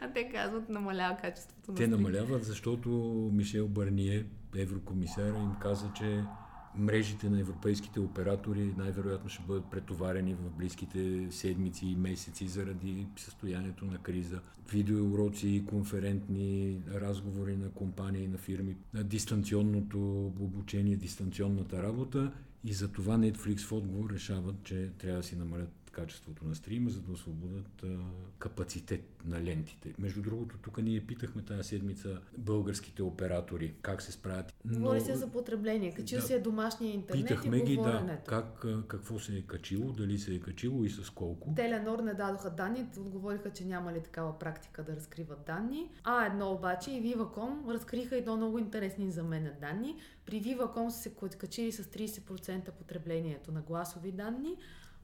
А 0.00 0.12
те 0.12 0.28
казват, 0.28 0.68
намалява 0.68 1.16
качеството 1.16 1.72
на 1.72 1.76
Те 1.76 1.86
намаляват, 1.86 2.44
защото 2.44 2.88
Мишел 3.32 3.68
Барние, 3.68 4.26
еврокомисар, 4.56 5.34
им 5.34 5.54
каза, 5.60 5.90
че 5.96 6.24
мрежите 6.74 7.30
на 7.30 7.40
европейските 7.40 8.00
оператори 8.00 8.74
най-вероятно 8.78 9.30
ще 9.30 9.42
бъдат 9.42 9.70
претоварени 9.70 10.34
в 10.34 10.50
близките 10.50 11.26
седмици 11.30 11.86
и 11.86 11.96
месеци 11.96 12.48
заради 12.48 13.06
състоянието 13.16 13.84
на 13.84 13.98
криза. 13.98 14.40
Видеоуроци, 14.72 15.64
конферентни 15.68 16.80
разговори 16.94 17.56
на 17.56 17.70
компании, 17.70 18.28
на 18.28 18.38
фирми, 18.38 18.76
дистанционното 18.94 20.26
обучение, 20.26 20.96
дистанционната 20.96 21.82
работа 21.82 22.32
и 22.64 22.72
за 22.72 22.92
това 22.92 23.16
Netflix 23.16 23.60
в 23.60 23.72
отговор 23.72 24.10
решават, 24.10 24.56
че 24.64 24.90
трябва 24.98 25.18
да 25.18 25.26
си 25.26 25.36
намалят 25.36 25.87
качеството 26.00 26.44
на 26.44 26.54
стрима, 26.54 26.90
за 26.90 27.00
да 27.00 27.12
освободят 27.12 27.82
а, 27.84 27.96
капацитет 28.38 29.04
на 29.24 29.42
лентите. 29.42 29.94
Между 29.98 30.22
другото, 30.22 30.56
тук 30.58 30.78
ние 30.82 31.00
питахме 31.00 31.42
тази 31.42 31.68
седмица 31.68 32.20
българските 32.38 33.02
оператори 33.02 33.74
как 33.82 34.02
се 34.02 34.12
справят. 34.12 34.54
Но... 34.64 34.78
Говори 34.78 35.00
се 35.00 35.14
за 35.14 35.30
потребление. 35.30 35.94
Качил 35.94 36.20
да, 36.20 36.26
се 36.26 36.34
е 36.34 36.38
домашния 36.38 36.94
интернет 36.94 37.26
Питахме 37.26 37.56
и 37.56 37.64
ги, 37.64 37.76
да, 37.76 38.18
как, 38.26 38.66
какво 38.88 39.18
се 39.18 39.36
е 39.36 39.42
качило, 39.42 39.92
дали 39.92 40.18
се 40.18 40.34
е 40.34 40.40
качило 40.40 40.84
и 40.84 40.90
с 40.90 41.10
колко. 41.10 41.54
Теленор 41.54 41.98
не 41.98 42.14
дадоха 42.14 42.50
данни, 42.50 42.86
отговориха, 42.98 43.50
че 43.50 43.64
няма 43.64 43.92
ли 43.92 44.00
такава 44.00 44.38
практика 44.38 44.84
да 44.84 44.96
разкриват 44.96 45.44
данни. 45.46 45.90
А 46.04 46.26
едно 46.26 46.52
обаче 46.52 46.90
и 46.90 47.02
Viva.com 47.02 47.74
разкриха 47.74 48.16
и 48.16 48.24
до 48.24 48.36
много 48.36 48.58
интересни 48.58 49.10
за 49.10 49.22
мен 49.22 49.50
данни. 49.60 49.96
При 50.26 50.42
Viva.com 50.42 50.88
са 50.88 50.98
се 50.98 51.38
качили 51.38 51.72
с 51.72 51.84
30% 51.84 52.70
потреблението 52.70 53.52
на 53.52 53.60
гласови 53.62 54.12
данни, 54.12 54.56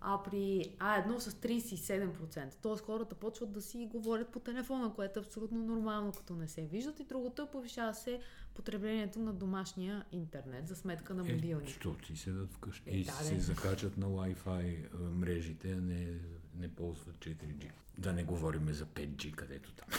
а 0.07 0.23
при 0.23 0.75
А1 0.79 1.19
с 1.19 1.31
37%. 1.31 2.55
Тоест 2.63 2.85
хората 2.85 3.15
почват 3.15 3.53
да 3.53 3.63
си 3.63 3.89
говорят 3.93 4.29
по 4.29 4.41
телефона, 4.41 4.93
което 4.95 5.19
е 5.19 5.23
абсолютно 5.23 5.65
нормално, 5.65 6.13
като 6.13 6.35
не 6.35 6.49
се 6.49 6.63
виждат. 6.63 7.01
И 7.01 7.05
другото 7.05 7.43
е 7.43 7.51
повишава 7.51 7.95
се 7.95 8.21
потреблението 8.55 9.19
на 9.19 9.33
домашния 9.33 10.05
интернет 10.13 10.69
за 10.69 10.77
сметка 10.77 11.15
на 11.15 11.29
е, 11.29 11.35
мобилния. 11.35 11.69
Е, 11.69 11.73
що 11.73 11.95
ти 11.95 12.17
седат 12.17 12.53
вкъщи 12.53 12.91
е, 12.91 12.93
и 12.93 13.05
да, 13.05 13.13
се 13.13 13.41
закачат 13.41 13.97
на 13.97 14.07
Wi-Fi 14.07 14.95
мрежите, 14.99 15.73
а 15.73 15.81
не, 15.81 16.21
не 16.57 16.69
ползват 16.69 17.17
4G. 17.17 17.71
Да 17.99 18.13
не 18.13 18.25
говорим 18.25 18.73
за 18.73 18.87
5G, 18.87 19.35
където 19.35 19.73
там. 19.73 19.89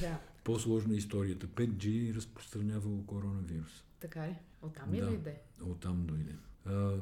Да. 0.00 0.18
По-сложна 0.44 0.94
е 0.94 0.96
историята. 0.96 1.46
5G 1.46 2.14
разпространявало 2.14 3.06
коронавирус. 3.06 3.84
Така 4.00 4.28
ли? 4.28 4.36
Оттам 4.62 4.90
да, 4.90 4.96
ли 4.96 5.00
дойде? 5.00 5.40
Оттам 5.62 6.06
дойде. 6.06 6.36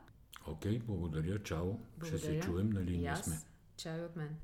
Окей, 0.47 0.79
okay, 0.79 0.83
благодаря, 0.83 1.43
чао. 1.43 1.73
Благодаря. 1.97 2.19
Ще 2.19 2.27
се 2.27 2.39
чуем, 2.39 2.69
нали 2.69 2.97
ние 2.97 3.15
сме. 3.15 3.39
Чао 3.77 4.05
от 4.05 4.15
мен. 4.15 4.35